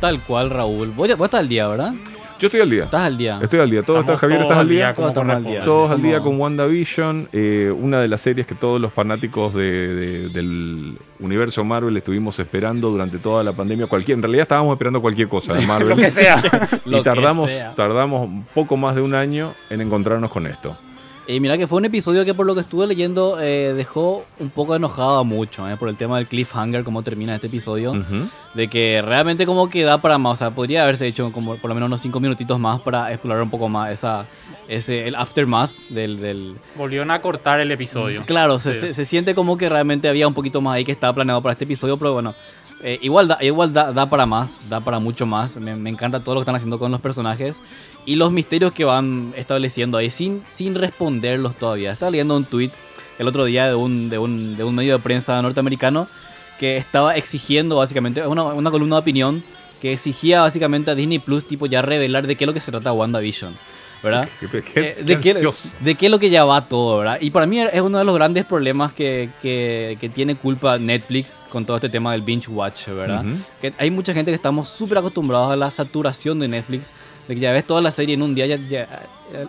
Tal 0.00 0.20
cual, 0.24 0.50
Raúl. 0.50 0.90
Vos, 0.90 1.08
estás 1.08 1.34
al 1.34 1.48
día, 1.48 1.68
¿verdad? 1.68 1.94
Yo 2.38 2.46
estoy 2.48 2.60
al 2.60 2.70
día. 2.70 2.84
Estás 2.84 3.06
al 3.06 3.16
día. 3.16 3.38
Estoy 3.42 3.60
al 3.60 3.70
día. 3.70 3.82
¿Todo 3.82 4.00
está, 4.00 4.12
Estamos 4.14 4.20
Javier? 4.20 4.40
¿Estás 4.42 4.58
al 4.58 4.68
día? 4.68 4.94
Todos 4.94 5.08
estamos 5.08 5.36
al 5.36 5.44
día. 5.44 5.62
Todos 5.64 5.90
al 5.90 5.96
Como- 5.96 6.08
día 6.08 6.20
con 6.20 6.40
WandaVision, 6.40 7.28
eh, 7.32 7.72
una 7.76 8.00
de 8.00 8.08
las 8.08 8.20
series 8.20 8.46
que 8.46 8.54
todos 8.54 8.80
los 8.80 8.92
fanáticos 8.92 9.54
de- 9.54 9.94
de- 9.94 10.28
del 10.28 10.98
universo 11.20 11.64
Marvel 11.64 11.96
estuvimos 11.96 12.38
esperando 12.38 12.90
durante 12.90 13.18
toda 13.18 13.42
la 13.42 13.52
pandemia. 13.52 13.86
Cualquier, 13.86 14.16
en 14.18 14.22
realidad 14.22 14.42
estábamos 14.42 14.74
esperando 14.74 15.00
cualquier 15.00 15.28
cosa 15.28 15.54
de 15.54 15.66
Marvel. 15.66 15.88
Lo 15.90 15.96
que 15.96 16.10
sea. 16.10 16.42
Y 16.84 16.90
que 16.90 17.02
tardamos, 17.02 17.50
sea. 17.50 17.74
tardamos 17.74 18.26
un 18.28 18.44
poco 18.54 18.76
más 18.76 18.94
de 18.94 19.00
un 19.02 19.14
año 19.14 19.54
en 19.70 19.80
encontrarnos 19.80 20.30
con 20.30 20.46
esto. 20.46 20.76
Y 21.28 21.40
mira 21.40 21.58
que 21.58 21.66
fue 21.66 21.78
un 21.78 21.84
episodio 21.86 22.24
que 22.24 22.34
por 22.34 22.46
lo 22.46 22.54
que 22.54 22.60
estuve 22.60 22.86
leyendo 22.86 23.40
eh, 23.40 23.72
dejó 23.74 24.24
un 24.38 24.48
poco 24.48 24.76
enojado 24.76 25.18
a 25.18 25.24
muchos, 25.24 25.68
eh, 25.68 25.76
por 25.76 25.88
el 25.88 25.96
tema 25.96 26.18
del 26.18 26.28
cliffhanger, 26.28 26.84
cómo 26.84 27.02
termina 27.02 27.34
este 27.34 27.48
episodio. 27.48 27.92
Ujú. 27.92 28.28
De 28.54 28.68
que 28.68 29.02
realmente 29.04 29.44
como 29.44 29.68
que 29.68 29.82
da 29.82 29.98
para 30.00 30.18
más, 30.18 30.34
o 30.34 30.36
sea, 30.36 30.50
podría 30.52 30.84
haberse 30.84 31.04
hecho 31.06 31.32
como 31.32 31.56
por 31.56 31.68
lo 31.68 31.74
menos 31.74 31.88
unos 31.88 32.00
5 32.00 32.20
minutitos 32.20 32.60
más 32.60 32.80
para 32.80 33.10
explorar 33.12 33.42
un 33.42 33.50
poco 33.50 33.68
más 33.68 33.90
esa, 33.90 34.26
ese, 34.68 35.08
el 35.08 35.16
aftermath 35.16 35.72
del... 35.88 36.20
del... 36.20 36.54
Volvieron 36.76 37.10
a 37.10 37.20
cortar 37.20 37.58
el 37.58 37.72
episodio. 37.72 38.22
Claro, 38.24 38.60
se, 38.60 38.72
Sí. 38.74 38.80
se- 38.80 38.94
se 38.94 39.04
siente 39.04 39.34
como 39.34 39.58
que 39.58 39.68
realmente 39.68 40.08
había 40.08 40.28
un 40.28 40.34
poquito 40.34 40.60
más 40.60 40.76
ahí 40.76 40.84
que 40.84 40.92
estaba 40.92 41.12
planeado 41.12 41.42
para 41.42 41.54
este 41.54 41.64
episodio, 41.64 41.96
pero 41.98 42.12
bueno, 42.12 42.34
eh, 42.84 42.98
igual, 43.02 43.26
da, 43.26 43.38
igual 43.40 43.72
da, 43.72 43.90
da 43.92 44.08
para 44.08 44.26
más, 44.26 44.68
da 44.68 44.80
para 44.80 45.00
mucho 45.00 45.26
más. 45.26 45.56
Me, 45.56 45.74
me 45.74 45.90
encanta 45.90 46.20
todo 46.22 46.36
lo 46.36 46.40
que 46.40 46.42
están 46.42 46.54
haciendo 46.56 46.78
con 46.78 46.92
los 46.92 47.00
personajes 47.00 47.60
y 48.04 48.14
los 48.16 48.30
misterios 48.30 48.70
que 48.72 48.84
van 48.84 49.32
estableciendo 49.36 49.98
ahí 49.98 50.10
sin, 50.10 50.42
sin 50.46 50.74
responderlos 51.20 51.56
todavía. 51.58 51.92
Estaba 51.92 52.10
leyendo 52.10 52.36
un 52.36 52.44
tweet 52.44 52.70
el 53.18 53.28
otro 53.28 53.44
día 53.44 53.66
de 53.68 53.74
un, 53.74 54.08
de 54.10 54.18
un, 54.18 54.56
de 54.56 54.64
un 54.64 54.74
medio 54.74 54.94
de 54.96 55.02
prensa 55.02 55.40
norteamericano 55.40 56.08
que 56.58 56.76
estaba 56.76 57.14
exigiendo 57.16 57.76
básicamente, 57.76 58.26
una, 58.26 58.44
una 58.44 58.70
columna 58.70 58.96
de 58.96 59.00
opinión 59.00 59.42
que 59.80 59.92
exigía 59.92 60.40
básicamente 60.42 60.90
a 60.90 60.94
Disney 60.94 61.18
Plus 61.18 61.46
tipo 61.46 61.66
ya 61.66 61.82
revelar 61.82 62.26
de 62.26 62.36
qué 62.36 62.44
es 62.44 62.46
lo 62.46 62.54
que 62.54 62.60
se 62.60 62.70
trata 62.70 62.92
WandaVision, 62.94 63.54
¿verdad? 64.02 64.26
Qué- 64.40 64.62
qué- 64.62 64.80
Eh, 64.80 64.94
de, 65.04 65.20
qué, 65.20 65.34
de 65.80 65.94
qué 65.94 66.06
es 66.06 66.10
lo 66.10 66.18
que 66.18 66.30
ya 66.30 66.44
va 66.46 66.66
todo, 66.66 66.98
¿verdad? 66.98 67.18
Y 67.20 67.30
para 67.30 67.44
mí 67.46 67.60
es 67.60 67.80
uno 67.82 67.98
de 67.98 68.04
los 68.04 68.14
grandes 68.14 68.46
problemas 68.46 68.92
que, 68.94 69.28
que- 69.42 69.98
que 70.00 70.08
tiene 70.08 70.34
culpa 70.34 70.78
Netflix 70.78 71.44
con 71.50 71.66
todo 71.66 71.76
este 71.76 71.90
tema 71.90 72.12
del 72.12 72.22
binge 72.22 72.48
watch, 72.50 72.88
¿verdad? 72.88 73.24
Ujú. 73.26 73.36
Que 73.60 73.74
hay 73.78 73.90
mucha 73.90 74.14
gente 74.14 74.30
que 74.30 74.34
estamos 74.36 74.68
súper 74.68 74.96
acostumbrados 74.98 75.50
a 75.52 75.56
la 75.56 75.70
saturación 75.70 76.38
de 76.38 76.48
Netflix, 76.48 76.92
de 77.28 77.34
que 77.34 77.40
ya 77.40 77.52
ves 77.52 77.66
toda 77.66 77.80
la 77.80 77.90
serie 77.90 78.14
en 78.14 78.22
un 78.22 78.34
día, 78.34 78.46
ya, 78.46 78.88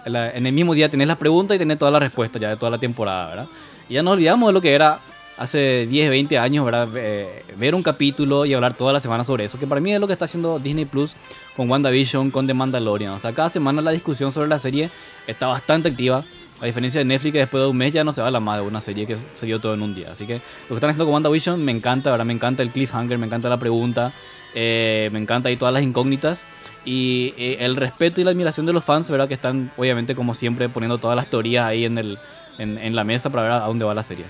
la- 0.06 0.32
en 0.32 0.46
el 0.48 0.54
mismo 0.54 0.74
día 0.74 0.90
tenés 0.90 1.08
la 1.08 1.18
pregunta 1.18 1.56
y 1.56 1.58
tenés 1.60 1.78
toda 1.78 1.92
la 1.92 2.00
respuesta 2.00 2.40
ya 2.40 2.50
de 2.50 2.58
toda 2.58 2.72
la 2.72 2.78
temporada, 2.78 3.28
¿verdad? 3.30 3.48
Y 3.90 3.94
ya 3.96 4.04
nos 4.04 4.14
olvidamos 4.14 4.48
de 4.50 4.54
lo 4.54 4.62
que 4.62 4.74
era 4.74 5.00
hace 5.38 5.86
10, 5.88 6.10
20 6.10 6.40
años, 6.40 6.66
¿verdad? 6.66 6.88
Ver 6.88 7.76
un 7.76 7.84
capítulo 7.84 8.46
y 8.46 8.54
hablar 8.54 8.74
toda 8.74 8.92
la 8.92 9.00
semana 9.00 9.24
sobre 9.24 9.46
eso, 9.46 9.60
que 9.60 9.68
para 9.68 9.80
mí 9.80 9.94
es 9.94 10.00
lo 10.00 10.08
que 10.08 10.14
está 10.14 10.26
haciendo 10.26 10.58
Disney 10.60 10.86
Plus 10.86 11.16
con 11.56 11.70
WandaVision, 11.70 12.32
con 12.32 12.48
The 12.48 12.54
Mandalorian. 12.56 13.14
O 13.14 13.20
sea, 13.20 13.34
cada 13.34 13.50
semana 13.50 13.82
la 13.82 13.92
discusión 13.92 14.32
sobre 14.32 14.50
la 14.50 14.58
serie 14.60 14.90
está 15.28 15.48
bastante 15.48 15.90
activa. 15.90 16.24
A 16.60 16.66
diferencia 16.66 16.98
de 17.00 17.06
Netflix, 17.06 17.34
que 17.34 17.38
después 17.38 17.62
de 17.62 17.70
un 17.70 17.78
mes 17.78 17.94
ya 17.94 18.04
no 18.04 18.12
se 18.12 18.20
habla 18.20 18.40
más 18.40 18.60
de 18.60 18.66
una 18.66 18.82
serie 18.82 19.06
que 19.06 19.16
se 19.36 19.46
dio 19.46 19.60
todo 19.60 19.76
en 19.76 19.84
un 19.84 19.94
día. 19.94 20.12
Así 20.12 20.26
que 20.26 20.34
lo 20.34 20.70
que 20.70 20.74
están 20.74 20.90
haciendo 20.90 21.06
con 21.06 21.14
WandaVision 21.14 21.64
me 21.64 21.72
encanta, 21.72 22.10
¿verdad? 22.10 22.26
Me 22.26 22.34
encanta 22.34 22.64
el 22.64 22.72
cliffhanger, 22.72 23.20
me 23.20 23.28
encanta 23.28 23.48
la 23.48 23.60
pregunta, 23.60 24.12
eh, 24.54 25.10
me 25.12 25.20
encanta 25.20 25.50
ahí 25.50 25.58
todas 25.58 25.74
las 25.74 25.84
incógnitas. 25.84 26.46
Y 26.86 27.34
eh, 27.38 27.58
el 27.60 27.76
respeto 27.76 28.22
y 28.22 28.24
la 28.24 28.32
admiración 28.32 28.66
de 28.66 28.74
los 28.74 28.84
fans, 28.84 29.10
¿verdad? 29.10 29.28
Que 29.28 29.34
están, 29.34 29.72
obviamente, 29.76 30.16
como 30.16 30.34
siempre, 30.34 30.70
poniendo 30.70 30.98
todas 30.98 31.18
las 31.18 31.30
teorías 31.30 31.66
ahí 31.66 31.84
en, 31.84 31.98
el, 31.98 32.18
en, 32.60 32.96
la 32.96 33.04
mesa 33.04 33.30
para 33.30 33.44
ver 33.44 33.52
a 33.52 33.60
dónde 33.60 33.84
va 33.84 33.94
la 33.94 34.04
serie. 34.04 34.26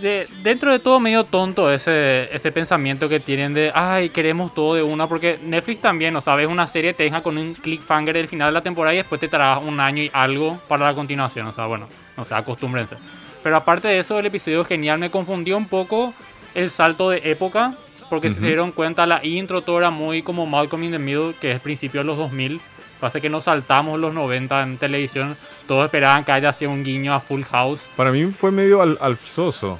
De- 0.00 0.26
dentro 0.42 0.72
de 0.72 0.78
todo 0.78 0.98
medio 1.00 1.24
tonto 1.24 1.70
ese, 1.70 2.34
ese 2.34 2.50
pensamiento 2.50 3.08
que 3.08 3.20
tienen 3.20 3.52
de, 3.54 3.70
ay, 3.74 4.08
queremos 4.08 4.54
todo 4.54 4.74
de 4.74 4.82
una, 4.82 5.06
porque 5.06 5.38
Netflix 5.42 5.82
también, 5.82 6.16
o 6.16 6.20
sea, 6.20 6.34
ves 6.34 6.48
una 6.48 6.66
serie, 6.66 6.94
te 6.94 7.04
deja 7.04 7.22
con 7.22 7.36
un 7.38 7.54
cliffhanger 7.54 8.14
del 8.14 8.28
final 8.28 8.48
de 8.48 8.52
la 8.52 8.62
temporada 8.62 8.94
y 8.94 8.98
después 8.98 9.20
te 9.20 9.28
trabaja 9.28 9.60
un 9.60 9.78
año 9.80 10.02
y 10.02 10.10
algo 10.12 10.58
para 10.66 10.86
la 10.86 10.94
continuación, 10.94 11.46
o 11.46 11.52
sea, 11.52 11.66
bueno, 11.66 11.88
o 12.16 12.24
sea, 12.24 12.38
acostúmbrense. 12.38 12.96
Pero 13.42 13.56
aparte 13.56 13.88
de 13.88 13.98
eso, 13.98 14.18
el 14.18 14.26
episodio 14.26 14.64
genial 14.64 14.98
me 14.98 15.10
confundió 15.10 15.56
un 15.58 15.68
poco 15.68 16.14
el 16.54 16.70
salto 16.70 17.10
de 17.10 17.20
época, 17.30 17.74
porque 18.08 18.28
si 18.28 18.34
Ujú. 18.34 18.40
se 18.42 18.46
dieron 18.48 18.72
cuenta, 18.72 19.06
la 19.06 19.24
intro 19.24 19.62
todo 19.62 19.78
era 19.78 19.90
muy 19.90 20.22
como 20.22 20.46
Malcolm 20.46 20.82
in 20.84 20.92
the 20.92 20.98
Middle, 20.98 21.34
que 21.40 21.52
es 21.52 21.60
principio 21.60 22.00
de 22.00 22.04
los 22.04 22.16
2000. 22.16 22.60
Pasa 23.00 23.20
que 23.20 23.28
nos 23.28 23.44
saltamos 23.44 23.98
los 24.00 24.14
90 24.14 24.62
en 24.62 24.78
televisión, 24.78 25.36
todos 25.66 25.84
esperaban 25.84 26.24
que 26.24 26.32
haya 26.32 26.52
sido 26.52 26.70
un 26.70 26.84
guiño 26.84 27.12
a 27.12 27.20
Full 27.20 27.42
House. 27.42 27.80
Para 27.96 28.10
mí 28.12 28.24
fue 28.26 28.50
medio 28.50 28.80
al, 28.80 28.96
alfsoso. 29.00 29.78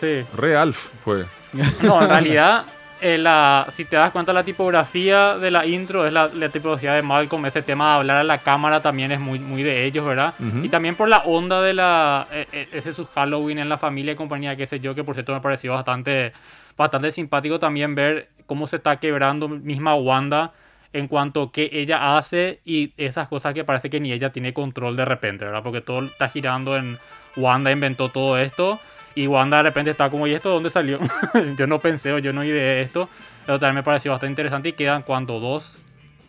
Sí. 0.00 0.24
Re 0.36 0.56
alf 0.56 0.76
fue. 1.04 1.26
No, 1.82 2.02
en 2.02 2.08
realidad, 2.08 2.64
eh, 3.00 3.16
la, 3.16 3.68
si 3.76 3.84
te 3.84 3.94
das 3.94 4.10
cuenta, 4.10 4.32
la 4.32 4.42
tipografía 4.42 5.36
de 5.38 5.52
la 5.52 5.64
intro 5.66 6.04
es 6.04 6.12
la, 6.12 6.26
la 6.28 6.48
tipografía 6.48 6.94
de 6.94 7.02
Malcolm. 7.02 7.46
Ese 7.46 7.62
tema 7.62 7.90
de 7.90 7.96
hablar 7.98 8.16
a 8.16 8.24
la 8.24 8.38
cámara 8.38 8.82
también 8.82 9.12
es 9.12 9.20
muy, 9.20 9.38
muy 9.38 9.62
de 9.62 9.84
ellos, 9.84 10.04
¿verdad? 10.04 10.34
Ujú. 10.40 10.64
Y 10.64 10.68
también 10.68 10.96
por 10.96 11.08
la 11.08 11.18
onda 11.18 11.62
de 11.62 11.74
la. 11.74 12.26
eh, 12.32 12.68
ese 12.72 12.92
su 12.92 13.06
Halloween 13.06 13.58
en 13.58 13.68
la 13.68 13.78
familia 13.78 14.14
y 14.14 14.16
compañía, 14.16 14.56
qué 14.56 14.66
sé 14.66 14.80
yo, 14.80 14.96
que 14.96 15.04
por 15.04 15.14
cierto 15.14 15.32
me 15.32 15.40
pareció 15.40 15.72
bastante, 15.74 16.32
bastante 16.76 17.12
simpático 17.12 17.58
también 17.58 17.94
ver 17.94 18.28
cómo 18.46 18.66
se 18.66 18.76
está 18.76 18.98
quebrando 18.98 19.48
misma 19.48 19.94
Wanda 19.94 20.52
en 20.92 21.08
cuanto 21.08 21.42
a 21.42 21.52
qué 21.52 21.68
ella 21.72 22.16
hace 22.16 22.60
y 22.64 22.92
esas 22.96 23.28
cosas 23.28 23.52
que 23.54 23.64
parece 23.64 23.90
que 23.90 24.00
ni 24.00 24.12
ella 24.12 24.30
tiene 24.30 24.54
control 24.54 24.96
de 24.96 25.04
repente, 25.04 25.44
¿verdad? 25.44 25.62
Porque 25.62 25.80
todo 25.80 26.04
está 26.04 26.28
girando 26.28 26.76
en 26.76 26.98
Wanda 27.36 27.72
inventó 27.72 28.10
todo 28.10 28.38
esto 28.38 28.78
y 29.14 29.26
Wanda 29.26 29.58
de 29.58 29.62
repente 29.64 29.90
está 29.90 30.10
como, 30.10 30.26
¿y 30.26 30.34
esto 30.34 30.48
de 30.50 30.54
dónde 30.54 30.70
salió? 30.70 30.98
yo 31.58 31.66
no 31.66 31.78
pensé 31.80 32.12
o 32.12 32.18
yo 32.18 32.32
no 32.32 32.44
ideé 32.44 32.82
esto. 32.82 33.08
Pero 33.46 33.58
también 33.58 33.76
me 33.76 33.82
pareció 33.82 34.10
bastante 34.10 34.32
interesante 34.32 34.70
y 34.70 34.72
quedan, 34.72 35.02
¿cuánto? 35.02 35.38
¿Dos? 35.38 35.78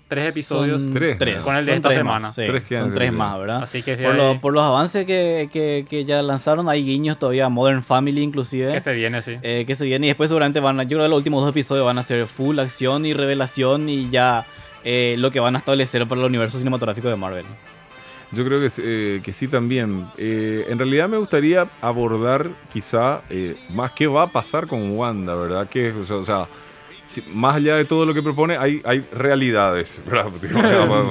¿Tres 0.08 0.30
episodios? 0.30 0.82
Son 0.82 0.94
Tres. 0.94 1.44
Con 1.44 1.56
el 1.56 1.66
de 1.66 1.72
Son 1.72 1.78
esta 1.78 1.90
tres 1.90 1.98
semana. 1.98 2.28
más, 2.28 2.36
sí, 2.36 2.44
Tres 2.46 2.64
quedan 2.64 2.84
son 2.84 2.94
tres 2.94 3.12
más, 3.12 3.40
¿verdad? 3.40 3.64
Así 3.64 3.82
que, 3.82 3.98
sí 3.98 4.04
Por, 4.04 4.12
hay- 4.12 4.18
lo- 4.18 4.40
por 4.40 4.54
los 4.54 4.64
avances 4.64 5.04
que, 5.06 5.50
que- 5.52 5.86
que 5.90 6.06
ya 6.06 6.22
lanzaron, 6.22 6.70
hay 6.70 6.84
guiños 6.86 7.18
todavía 7.18 7.50
Modern 7.50 7.82
Family 7.84 8.22
inclusive. 8.22 8.72
que 8.72 8.82
se 8.82 8.94
viene, 8.94 9.22
sí. 9.24 9.38
eh, 9.42 9.64
que 9.66 9.74
se 9.74 9.86
viene 9.86 10.06
y 10.06 10.10
después 10.10 10.30
seguramente 10.30 10.60
van 10.60 10.80
a, 10.80 10.84
yo 10.84 10.90
creo 10.90 11.04
que 11.04 11.10
los 11.10 11.18
últimos 11.18 11.42
dos 11.42 11.50
episodios 11.50 11.86
van 11.86 11.98
a 11.98 12.04
ser 12.04 12.28
full 12.28 12.60
acción 12.60 13.06
y 13.06 13.14
revelación 13.14 13.90
y 13.90 14.10
ya 14.12 14.46
eh, 14.84 15.16
lo 15.18 15.32
que 15.32 15.40
van 15.40 15.56
a 15.56 15.58
establecer 15.58 16.08
para 16.08 16.22
el 16.22 16.28
universo 16.28 16.60
cinematográfico 16.60 17.10
de 17.10 17.16
Marvel. 17.16 17.46
Yo 18.32 18.44
creo 18.46 18.60
que, 18.60 18.70
eh, 18.80 19.22
que 19.24 19.34
sí 19.34 19.48
también. 19.48 20.06
Eh, 20.18 20.66
en 20.70 20.78
realidad 20.78 21.08
me 21.10 21.18
gustaría 21.18 21.68
abordar 21.82 22.50
quizá 22.72 23.22
eh, 23.30 23.56
más 23.74 23.92
qué 23.94 24.06
va 24.08 24.24
a 24.24 24.28
pasar 24.28 24.68
con 24.68 24.92
Wanda, 24.92 25.34
¿verdad? 25.36 25.68
Que, 25.70 25.92
o 25.92 26.06
sea, 26.06 26.16
o 26.18 26.26
sea, 26.26 26.48
si- 27.06 27.22
más 27.34 27.56
allá 27.56 27.76
de 27.76 27.86
todo 27.86 28.06
lo 28.06 28.14
que 28.14 28.22
propone, 28.22 28.58
hay, 28.58 28.82
hay 28.86 29.04
realidades, 29.12 30.02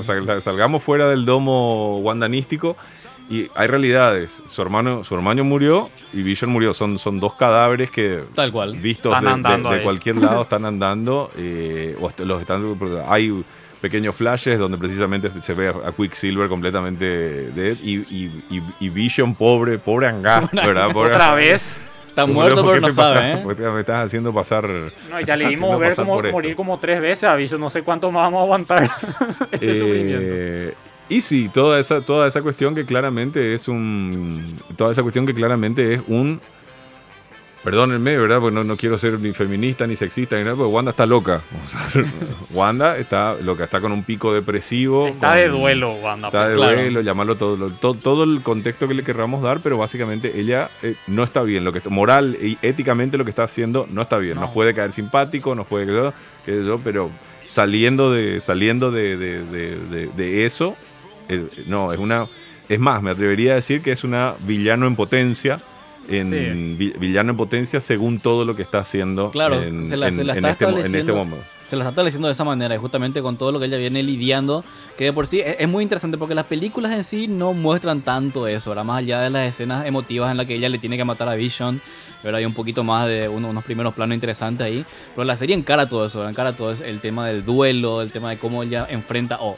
salgamos 0.41 0.83
fuera 0.83 1.09
del 1.09 1.25
domo 1.25 1.99
wandanístico 1.99 2.77
y 3.31 3.49
hay 3.55 3.67
realidades. 3.69 4.43
Su 4.49 4.61
hermano, 4.63 5.03
su 5.05 5.15
hermano 5.15 5.45
murió 5.45 5.89
y 6.13 6.23
Vision 6.23 6.51
murió. 6.51 6.75
Son, 6.75 6.99
son 6.99 7.21
dos 7.21 7.35
cadáveres 7.35 7.91
que 7.91 8.23
Tal 8.35 8.53
cual. 8.53 8.77
vistos 8.77 9.19
de, 9.19 9.27
de- 9.27 9.33
andando 9.33 9.71
de 9.71 9.83
cualquier 9.83 10.17
lado 10.17 10.43
están 10.43 10.65
andando 10.67 11.31
eh, 11.37 11.97
o 12.01 12.11
los 12.23 12.41
están 12.43 12.77
hay 13.09 13.43
pequeños 13.81 14.15
flashes 14.15 14.59
donde 14.59 14.79
precisamente 14.79 15.31
se 15.43 15.53
ve 15.55 15.69
a 15.69 15.93
Quicksilver 15.93 16.49
completamente 16.49 17.05
dead 17.53 17.77
y, 17.83 17.97
y, 18.15 18.43
y- 18.51 18.63
y 18.81 18.89
Vision 18.91 19.35
pobre 19.35 19.79
pobre 19.79 20.07
Angá 20.09 20.49
¿verdad? 20.53 20.89
Pobre 20.93 21.13
Otra 21.13 21.27
Angá. 21.27 21.35
vez. 21.37 21.83
Está 22.15 22.27
muerto 22.27 22.63
¿por 22.63 22.71
pero 22.71 22.81
no 22.81 22.89
sabe, 22.91 23.33
¿eh? 23.33 23.71
Me 23.73 23.81
estás 23.81 24.07
haciendo 24.07 24.33
pasar 24.33 24.69
No, 25.11 25.21
ya 25.21 25.37
le 25.37 25.49
dimos 25.49 25.77
ver 25.81 25.97
como 25.97 26.21
esto. 26.21 26.31
morir 26.31 26.55
como 26.55 26.79
tres 26.79 27.01
veces, 27.01 27.25
aviso. 27.25 27.59
No 27.59 27.71
sé 27.71 27.83
cuánto 27.83 28.13
más 28.13 28.23
vamos 28.23 28.41
a 28.41 28.45
aguantar 28.45 28.83
este 29.51 29.81
sufrimiento. 29.81 30.23
Eh, 30.23 30.75
y 31.09 31.21
sí, 31.21 31.51
toda 31.53 31.81
esa, 31.81 32.03
toda 32.03 32.29
esa 32.29 32.41
cuestión 32.41 32.73
que 32.77 32.87
claramente 32.87 33.55
es 33.55 33.67
un. 33.67 34.47
Toda 34.77 34.93
esa 34.93 35.03
cuestión 35.03 35.27
que 35.27 35.35
claramente 35.35 35.95
es 35.95 36.03
un 36.07 36.41
Perdónenme, 37.65 38.17
¿verdad? 38.19 38.41
Porque 38.41 38.55
no, 38.55 38.63
no 38.63 38.77
quiero 38.77 38.99
ser 38.99 39.19
ni 39.19 39.33
feminista 39.33 39.87
ni 39.87 39.97
sexista 39.97 40.37
ni 40.37 40.43
nada, 40.45 40.55
porque 40.55 40.71
Wanda 40.73 40.91
está 40.91 41.07
loca. 41.07 41.41
O 41.65 41.69
sea, 41.69 42.05
Wanda 42.51 42.99
está 42.99 43.35
loca, 43.43 43.65
está 43.65 43.81
con 43.81 43.91
un 43.93 44.03
pico 44.05 44.33
depresivo. 44.35 45.09
Está 45.09 45.29
con- 45.31 45.37
de 45.39 45.49
duelo, 45.49 45.93
Wanda. 45.95 46.29
Está 46.29 46.49
de 46.49 46.57
pues. 46.57 46.67
claro. 46.69 46.81
duelo, 46.83 47.01
llamarlo 47.01 47.37
todo, 47.37 47.57
lo- 47.57 47.71
todo, 47.71 47.95
todo 47.95 48.25
el 48.25 48.43
contexto 48.43 48.87
que 48.87 48.95
le 48.95 49.03
querramos 49.03 49.43
dar, 49.43 49.61
pero 49.61 49.79
básicamente 49.79 50.39
ella 50.39 50.69
eh, 50.83 50.95
no 51.07 51.25
está 51.25 51.43
bien. 51.43 51.65
Lo 51.65 51.73
que 51.73 51.81
moral 51.89 52.37
y 52.41 52.59
éticamente 52.63 53.17
lo 53.17 53.25
que 53.25 53.31
está 53.31 53.45
haciendo 53.45 53.87
no 53.91 54.03
está 54.03 54.19
bien. 54.19 54.35
No. 54.35 54.43
Nos 54.43 54.51
puede 54.51 54.75
caer 54.75 54.93
simpático, 54.93 55.55
nos 55.55 55.67
puede 55.67 55.87
quedar, 55.87 56.13
qué 56.45 56.53
sé 56.59 56.65
yo, 56.67 56.79
pero 56.85 57.11
saliendo 57.47 58.13
de, 58.13 58.41
saliendo 58.41 58.91
de, 58.91 59.17
de- 59.17 59.45
de- 59.45 59.77
de- 59.79 60.07
de 60.09 60.45
eso, 60.47 60.77
eh, 61.29 61.47
no, 61.67 61.93
es 61.93 61.99
una. 61.99 62.27
Es 62.69 62.79
más, 62.79 63.03
me 63.03 63.11
atrevería 63.11 63.53
a 63.53 63.57
decir 63.57 63.81
que 63.83 63.93
es 63.93 64.05
una 64.05 64.35
villano 64.41 64.87
en 64.87 64.97
potencia. 64.97 65.61
En 66.09 66.31
Sí. 66.31 66.75
vi- 66.77 66.93
villano 66.99 67.31
en 67.31 67.37
potencia 67.37 67.81
según 67.81 68.19
todo 68.21 68.45
lo 68.45 68.55
que 68.55 68.63
está 68.63 68.79
haciendo 68.81 69.31
Claro, 69.31 69.63
en, 69.63 69.87
se 69.89 69.97
la- 69.97 70.09
en- 70.09 70.15
se 70.17 70.25
la 70.25 70.33
en 70.35 70.39
está 70.45 70.51
este, 70.51 70.65
en 70.65 70.71
este 70.71 70.83
estableciendo. 70.83 71.17
momento. 71.17 71.45
Se 71.69 71.77
las 71.77 71.85
está 71.87 71.91
estableciendo 71.93 72.29
de 72.29 72.33
esa 72.33 72.45
manera, 72.45 72.75
y 72.75 72.79
justamente 72.79 73.23
con 73.23 73.39
todo 73.39 73.51
lo 73.51 73.59
que 73.59 73.65
ella 73.67 73.79
viene 73.79 74.03
lidiando, 74.03 74.63
que 74.99 75.05
de 75.05 75.13
por 75.15 75.27
sí 75.27 75.41
es, 75.41 75.57
es 75.59 75.67
muy 75.69 75.83
interesante 75.83 76.19
porque 76.19 76.35
las 76.35 76.45
películas 76.45 76.93
en 76.93 77.05
sí 77.05 77.27
no 77.27 77.55
muestran 77.55 78.03
tanto 78.03 78.47
eso, 78.47 78.71
¿verdad? 78.71 78.85
Más 78.85 78.99
allá 78.99 79.21
de 79.23 79.31
las 79.31 79.49
escenas 79.49 79.87
emotivas 79.87 80.31
en 80.31 80.37
las 80.37 80.47
que 80.47 80.55
ella 80.57 80.69
le 80.69 80.79
tiene 80.79 80.99
que 80.99 81.05
matar 81.05 81.27
a 81.29 81.35
Vision, 81.35 81.81
¿verdad? 82.23 82.39
Hay 82.41 82.45
un 82.45 82.53
poquito 82.55 82.85
más 82.85 83.07
de 83.09 83.29
uno- 83.31 83.49
unos 83.49 83.65
primeros 83.65 83.95
planos 83.95 84.15
interesantes 84.15 84.67
ahí, 84.67 84.85
pero 85.15 85.25
la 85.25 85.37
serie 85.37 85.57
encara 85.57 85.89
todo 85.89 86.05
eso, 86.05 86.19
¿verdad? 86.19 86.31
encara 86.33 86.55
todo 86.55 86.71
es- 86.71 86.83
el 86.83 87.01
tema 87.01 87.27
del 87.29 87.45
duelo, 87.47 88.03
el 88.03 88.13
tema 88.13 88.29
de 88.31 88.37
cómo 88.39 88.63
ella 88.63 88.87
enfrenta 88.91 89.39
o 89.41 89.57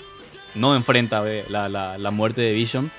no 0.55 0.77
enfrenta 0.77 1.23
la, 1.49 1.69
la- 1.69 1.99
la 1.99 2.11
muerte 2.13 2.41
de 2.41 2.53
Vision. 2.53 2.91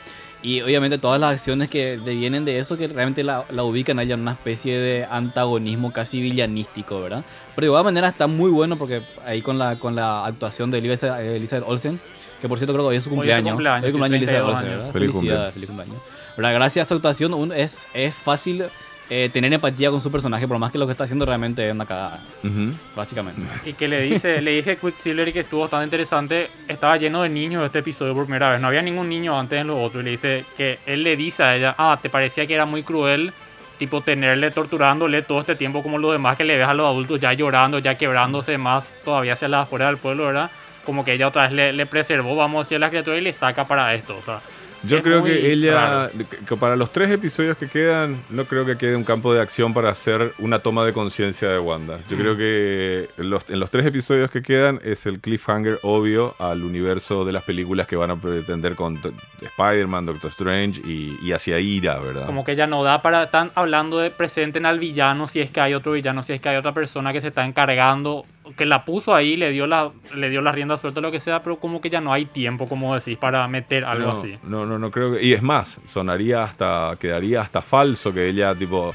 Y 0.44 0.62
obviamente 0.62 0.98
todas 1.00 1.20
las 1.20 1.32
acciones 1.34 1.68
que 1.70 1.98
vienen 1.98 2.46
de 2.46 2.60
eso 2.60 2.78
que 2.78 2.88
realmente 2.88 3.24
la, 3.24 3.46
la 3.50 3.64
ubican 3.64 3.98
a 4.00 4.04
ella 4.04 4.14
en 4.14 4.22
una 4.22 4.32
especie 4.34 4.78
de 4.78 5.06
antagonismo 5.10 5.92
casi 5.92 6.22
villanístico, 6.22 7.02
¿verdad? 7.02 7.24
Pero 7.56 7.66
de 7.66 7.68
igual 7.70 7.84
manera 7.84 8.08
está 8.10 8.28
muy 8.28 8.52
bueno 8.52 8.78
porque 8.78 9.02
ahí 9.26 9.42
con 9.42 9.58
la, 9.58 9.76
con 9.78 9.96
la 9.96 10.26
actuación 10.26 10.70
de 10.72 10.78
Elizabeth, 10.78 11.20
Elizabeth 11.26 11.66
Olsen, 11.68 12.00
que 12.40 12.48
por 12.48 12.60
cierto 12.60 12.74
creo 12.74 12.86
que 12.86 12.90
hoy 12.92 12.96
es 12.98 13.04
su 13.04 13.10
Hoy 13.10 13.14
es 13.14 13.16
su 13.16 13.16
cumpleaños. 13.16 13.54
cumpleaños, 13.54 13.84
Hoy 13.84 13.90
es 13.90 13.94
cumpleaños 13.94 14.20
sí, 14.20 14.26
de 14.26 14.32
Elizabeth 14.38 14.44
32 14.46 14.58
Olsen. 14.60 14.78
¿verdad? 14.78 14.92
Feliz 14.94 15.12
Felicidades, 15.16 15.54
feliz 15.56 15.68
cumpleaños. 15.68 15.98
¿Verdad? 16.38 16.54
Gracias 16.54 16.86
a 16.86 16.88
su 16.90 16.94
actuación 16.96 17.34
un- 17.34 17.52
es, 17.52 17.88
es 17.96 18.14
fácil 18.14 18.64
eh, 19.10 19.30
tener 19.32 19.54
empatía 19.54 19.90
con 19.90 20.02
su 20.02 20.12
personaje, 20.12 20.48
por 20.48 20.58
más 20.60 20.72
que 20.72 20.78
lo 20.78 20.86
que 20.86 20.92
está 20.92 21.06
haciendo 21.06 21.26
realmente 21.26 21.66
es 21.66 21.74
una 21.74 21.86
cagada, 21.86 22.20
Ujú. 22.44 22.74
básicamente. 22.96 23.42
Y 23.66 23.74
que 23.74 23.88
le 23.88 24.02
dice, 24.02 24.42
le 24.42 24.52
dije 24.52 24.78
Quicksilver 24.78 25.28
y 25.30 25.34
que 25.34 25.40
estuvo 25.42 25.62
bastante 25.62 25.86
interesante. 25.86 26.50
Estaba 26.68 26.98
lleno 26.98 27.22
de 27.24 27.30
niños 27.30 27.66
este 27.66 27.80
episodio 27.80 28.14
por 28.14 28.26
primera 28.26 28.52
vez. 28.52 28.60
No 28.60 28.68
había 28.68 28.82
ningún 28.82 29.08
niño 29.08 29.40
antes 29.40 29.62
en 29.62 29.68
los 29.68 29.78
otros. 29.78 30.02
Y 30.02 30.06
le 30.06 30.12
dice 30.12 30.46
que 30.58 30.80
él 30.86 31.04
le 31.04 31.16
dice 31.16 31.44
a 31.44 31.56
ella, 31.56 31.76
ah, 31.78 31.98
te 32.02 32.10
parecía 32.10 32.46
que 32.46 32.54
era 32.54 32.66
muy 32.66 32.84
cruel, 32.84 33.32
tipo 33.80 34.02
tenerle 34.02 34.52
torturándole 34.52 35.22
todo 35.22 35.40
este 35.42 35.56
tiempo 35.56 35.84
como 35.84 35.98
los 36.00 36.12
demás 36.12 36.36
que 36.36 36.44
le 36.44 36.58
ves 36.58 36.68
a 36.68 36.74
los 36.74 36.86
adultos 36.88 37.22
ya 37.22 37.32
llorando, 37.34 37.80
ya 37.80 37.96
quebrándose 37.96 38.58
más 38.58 38.86
todavía 39.06 39.34
hacia 39.34 39.48
la 39.48 39.62
afuera 39.62 39.86
del 39.88 39.98
pueblo, 39.98 40.26
¿verdad? 40.26 40.50
Como 40.84 41.06
que 41.06 41.14
ella 41.14 41.28
otra 41.28 41.44
vez 41.44 41.52
le, 41.52 41.74
le 41.74 41.86
preservó, 41.86 42.36
vamos 42.36 42.60
a 42.60 42.64
decir, 42.64 42.78
a 42.78 42.80
la 42.80 42.90
criatura 42.90 43.18
y 43.18 43.22
le 43.22 43.34
saca 43.34 43.68
para 43.68 43.94
esto. 43.94 44.18
O 44.18 44.24
sea, 44.26 44.42
Yo 44.84 44.98
Es 44.98 45.04
creo 45.04 45.24
que 45.24 45.52
ella, 45.52 45.74
raro. 45.74 46.12
que- 46.12 46.46
que 46.46 46.56
para 46.58 46.76
los 46.76 46.92
tres 46.94 47.10
episodios 47.12 47.58
que 47.58 47.68
quedan, 47.68 48.22
no 48.30 48.46
creo 48.46 48.66
que 48.66 48.78
quede 48.78 48.96
un 48.96 49.04
campo 49.04 49.34
de 49.34 49.42
acción 49.42 49.74
para 49.74 49.90
hacer 49.90 50.34
una 50.40 50.60
toma 50.60 50.86
de 50.86 50.94
conciencia 50.94 51.50
de 51.50 51.58
Wanda. 51.60 52.00
Yo 52.10 52.16
Mm. 52.16 52.20
creo 52.20 52.38
que 52.38 53.10
los, 53.18 53.50
en 53.50 53.60
los 53.60 53.72
tres 53.72 53.86
episodios 53.88 54.30
que 54.30 54.42
quedan 54.42 54.80
es 54.84 55.06
el 55.06 55.20
cliffhanger 55.20 55.80
obvio 55.82 56.36
al 56.40 56.64
universo 56.64 57.26
de 57.26 57.32
las 57.34 57.44
películas 57.44 57.88
que 57.88 57.96
van 57.96 58.12
a 58.12 58.16
pretender 58.22 58.76
con 58.76 59.00
Spider-Man, 59.42 60.06
Doctor 60.06 60.30
Strange 60.32 60.82
y, 60.86 61.18
y 61.22 61.32
hacia 61.32 61.60
Ira, 61.60 62.00
¿verdad? 62.00 62.26
Como 62.26 62.44
que 62.44 62.56
ya 62.56 62.68
no 62.68 62.84
da 62.84 63.02
para. 63.02 63.24
Están 63.24 63.52
hablando 63.56 63.98
de 63.98 64.12
presenten 64.12 64.66
al 64.66 64.80
villano 64.80 65.28
si 65.28 65.40
es 65.40 65.50
que 65.52 65.60
hay 65.60 65.74
otro 65.74 65.94
villano, 65.94 66.24
si 66.24 66.34
es 66.34 66.42
que 66.42 66.50
hay 66.50 66.58
otra 66.58 66.74
persona 66.74 67.12
que 67.14 67.22
se 67.22 67.28
está 67.30 67.46
encargando, 67.46 68.26
que 68.56 68.66
la 68.66 68.86
puso 68.86 69.14
ahí, 69.14 69.36
le 69.36 69.52
dio 69.52 69.68
la, 69.68 69.92
le 70.16 70.30
dio 70.30 70.42
la 70.42 70.52
rienda 70.52 70.78
suelta, 70.78 71.02
lo 71.02 71.12
que 71.12 71.20
sea, 71.20 71.44
pero 71.44 71.58
como 71.58 71.82
que 71.82 71.90
ya 71.90 72.02
no 72.02 72.14
hay 72.14 72.26
tiempo, 72.26 72.68
como 72.68 72.96
decís, 72.96 73.18
para 73.18 73.48
meter 73.48 73.86
algo 73.86 74.14
no, 74.14 74.20
así. 74.20 74.38
No, 74.44 74.66
no, 74.66 74.80
no 74.80 74.92
creo 74.92 75.14
que. 75.14 75.24
Y 75.24 75.34
es 75.34 75.42
más, 75.42 75.80
sonaría 75.88 76.44
hasta. 76.44 76.96
Quedaría 77.00 77.42
hasta 77.42 77.62
falso 77.62 78.14
que 78.14 78.28
ella, 78.28 78.54
tipo, 78.56 78.94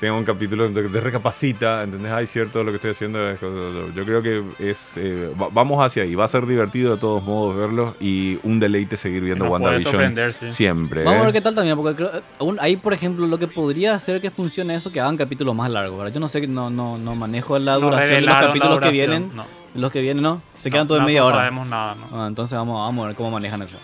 tenga 0.00 0.14
un 0.14 0.24
capítulo 0.24 0.64
donde 0.64 0.88
te 0.88 1.00
recapacita, 1.00 1.82
¿entendés? 1.82 2.12
Ay, 2.12 2.26
cierto, 2.26 2.62
lo 2.62 2.70
que 2.70 2.76
estoy 2.76 2.92
haciendo 2.92 3.28
es. 3.30 3.40
Yo 3.40 4.04
creo 4.04 4.22
que 4.22 4.42
es. 4.58 4.92
eh, 4.96 5.30
va- 5.40 5.48
vamos 5.52 5.84
hacia 5.84 6.02
ahí. 6.02 6.14
Va 6.14 6.24
a 6.24 6.28
ser 6.28 6.46
divertido 6.46 6.94
de 6.94 7.00
todos 7.00 7.22
modos 7.22 7.56
verlo 7.56 7.94
y 8.00 8.38
un 8.42 8.60
deleite 8.60 8.96
seguir 8.96 9.22
viendo 9.22 9.46
WandaVision 9.46 10.14
sí. 10.32 10.52
siempre. 10.52 11.04
Vamos 11.04 11.18
a 11.18 11.22
¿eh? 11.22 11.24
ver 11.26 11.32
qué 11.34 11.40
tal 11.40 11.54
también, 11.54 11.76
porque 11.76 11.96
creo, 11.96 12.10
aún 12.38 12.58
ahí, 12.60 12.76
por 12.76 12.92
ejemplo, 12.92 13.26
lo 13.26 13.38
que 13.38 13.46
podría 13.46 13.94
hacer 13.94 14.20
que 14.20 14.30
funcione 14.30 14.74
eso, 14.74 14.90
que 14.92 15.00
hagan 15.00 15.16
capítulos 15.16 15.54
más 15.54 15.70
largos, 15.70 15.98
¿verdad? 15.98 16.12
Yo 16.12 16.20
no 16.20 16.28
sé, 16.28 16.46
no, 16.46 16.70
no, 16.70 16.98
no 16.98 17.14
manejo 17.14 17.58
la 17.58 17.74
No 17.74 17.80
duración 17.80 18.20
de 18.20 18.20
los 18.22 18.34
capítulos 18.34 18.78
que 18.78 18.84
duración, 18.86 18.93
vienen. 18.94 19.30
no. 19.34 19.44
Los 19.74 19.90
que 19.90 20.00
vienen, 20.02 20.22
¿no? 20.22 20.40
Se 20.58 20.70
quedan 20.70 20.84
No, 20.84 20.88
todos 20.88 20.98
en 21.00 21.02
no, 21.02 21.06
media 21.06 21.20
no 21.22 21.26
hora. 21.26 21.36
sabemos 21.38 21.66
nada, 21.66 21.96
¿no? 21.96 22.06
Ah, 22.22 22.26
entonces 22.28 22.56
vamos, 22.56 22.78
vamos 22.78 23.04
a 23.04 23.06
ver 23.08 23.16
cómo 23.16 23.32
manejan 23.32 23.60
eso. 23.62 23.76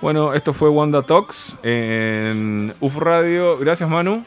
Bueno, 0.00 0.32
esto 0.32 0.54
fue 0.54 0.70
Wanda 0.70 1.02
Talks 1.02 1.56
en 1.62 2.74
UF 2.80 2.96
Radio. 2.96 3.58
Gracias, 3.58 3.88
Manu. 3.88 4.24